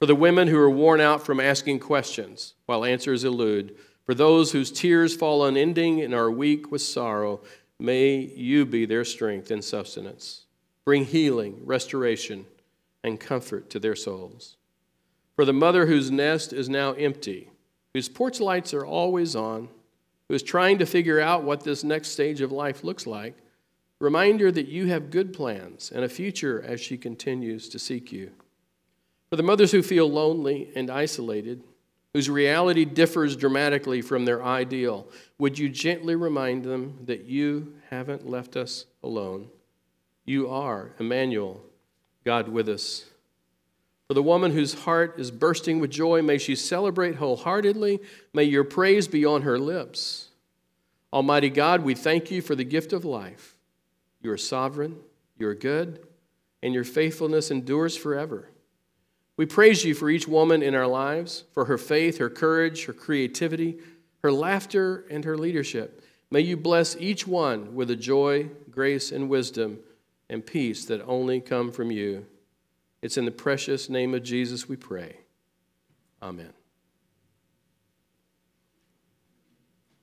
For 0.00 0.06
the 0.06 0.14
women 0.14 0.48
who 0.48 0.58
are 0.58 0.68
worn 0.68 1.00
out 1.00 1.24
from 1.24 1.40
asking 1.40 1.78
questions 1.78 2.54
while 2.66 2.84
answers 2.84 3.24
elude, 3.24 3.76
for 4.04 4.14
those 4.14 4.52
whose 4.52 4.70
tears 4.70 5.16
fall 5.16 5.46
unending 5.46 6.02
and 6.02 6.12
are 6.12 6.30
weak 6.30 6.70
with 6.70 6.82
sorrow, 6.82 7.40
may 7.78 8.16
you 8.16 8.66
be 8.66 8.84
their 8.84 9.04
strength 9.04 9.50
and 9.50 9.64
sustenance. 9.64 10.46
Bring 10.84 11.04
healing, 11.06 11.60
restoration, 11.64 12.44
and 13.02 13.18
comfort 13.20 13.70
to 13.70 13.78
their 13.78 13.96
souls. 13.96 14.56
For 15.36 15.44
the 15.44 15.52
mother 15.52 15.86
whose 15.86 16.10
nest 16.10 16.52
is 16.52 16.68
now 16.68 16.92
empty, 16.92 17.50
whose 17.94 18.08
porch 18.08 18.40
lights 18.40 18.74
are 18.74 18.84
always 18.84 19.34
on, 19.34 19.68
who 20.28 20.34
is 20.34 20.42
trying 20.42 20.78
to 20.78 20.86
figure 20.86 21.20
out 21.20 21.44
what 21.44 21.64
this 21.64 21.84
next 21.84 22.08
stage 22.08 22.40
of 22.40 22.52
life 22.52 22.84
looks 22.84 23.06
like, 23.06 23.36
remind 24.00 24.40
her 24.40 24.50
that 24.50 24.68
you 24.68 24.86
have 24.86 25.10
good 25.10 25.32
plans 25.32 25.90
and 25.94 26.04
a 26.04 26.08
future 26.08 26.62
as 26.62 26.80
she 26.80 26.96
continues 26.96 27.68
to 27.68 27.78
seek 27.78 28.12
you. 28.12 28.30
For 29.30 29.36
the 29.36 29.42
mothers 29.42 29.72
who 29.72 29.82
feel 29.82 30.08
lonely 30.08 30.70
and 30.74 30.90
isolated, 30.90 31.62
whose 32.12 32.30
reality 32.30 32.84
differs 32.84 33.36
dramatically 33.36 34.00
from 34.00 34.24
their 34.24 34.42
ideal, 34.42 35.08
would 35.38 35.58
you 35.58 35.68
gently 35.68 36.14
remind 36.14 36.64
them 36.64 36.98
that 37.04 37.24
you 37.24 37.74
haven't 37.90 38.28
left 38.28 38.56
us 38.56 38.86
alone? 39.02 39.48
You 40.24 40.48
are 40.48 40.92
Emmanuel, 40.98 41.62
God 42.24 42.48
with 42.48 42.68
us. 42.68 43.06
For 44.08 44.14
the 44.14 44.22
woman 44.22 44.52
whose 44.52 44.74
heart 44.74 45.18
is 45.18 45.30
bursting 45.30 45.80
with 45.80 45.90
joy, 45.90 46.20
may 46.20 46.36
she 46.36 46.54
celebrate 46.54 47.16
wholeheartedly. 47.16 48.00
May 48.34 48.44
your 48.44 48.64
praise 48.64 49.08
be 49.08 49.24
on 49.24 49.42
her 49.42 49.58
lips. 49.58 50.28
Almighty 51.12 51.48
God, 51.48 51.82
we 51.82 51.94
thank 51.94 52.30
you 52.30 52.42
for 52.42 52.54
the 52.54 52.64
gift 52.64 52.92
of 52.92 53.04
life. 53.04 53.56
You 54.20 54.30
are 54.32 54.36
sovereign, 54.36 54.96
you 55.38 55.48
are 55.48 55.54
good, 55.54 56.06
and 56.62 56.74
your 56.74 56.84
faithfulness 56.84 57.50
endures 57.50 57.96
forever. 57.96 58.48
We 59.36 59.46
praise 59.46 59.84
you 59.84 59.94
for 59.94 60.10
each 60.10 60.28
woman 60.28 60.62
in 60.62 60.74
our 60.74 60.86
lives, 60.86 61.44
for 61.52 61.64
her 61.64 61.78
faith, 61.78 62.18
her 62.18 62.30
courage, 62.30 62.84
her 62.84 62.92
creativity, 62.92 63.78
her 64.22 64.32
laughter, 64.32 65.06
and 65.10 65.24
her 65.24 65.36
leadership. 65.36 66.02
May 66.30 66.40
you 66.40 66.56
bless 66.56 66.96
each 66.96 67.26
one 67.26 67.74
with 67.74 67.90
a 67.90 67.96
joy, 67.96 68.50
grace, 68.70 69.12
and 69.12 69.28
wisdom 69.28 69.78
and 70.28 70.44
peace 70.44 70.84
that 70.86 71.02
only 71.06 71.40
come 71.40 71.70
from 71.70 71.90
you. 71.90 72.26
It's 73.04 73.18
in 73.18 73.26
the 73.26 73.30
precious 73.30 73.90
name 73.90 74.14
of 74.14 74.22
Jesus 74.22 74.66
we 74.66 74.76
pray. 74.76 75.18
Amen. 76.22 76.54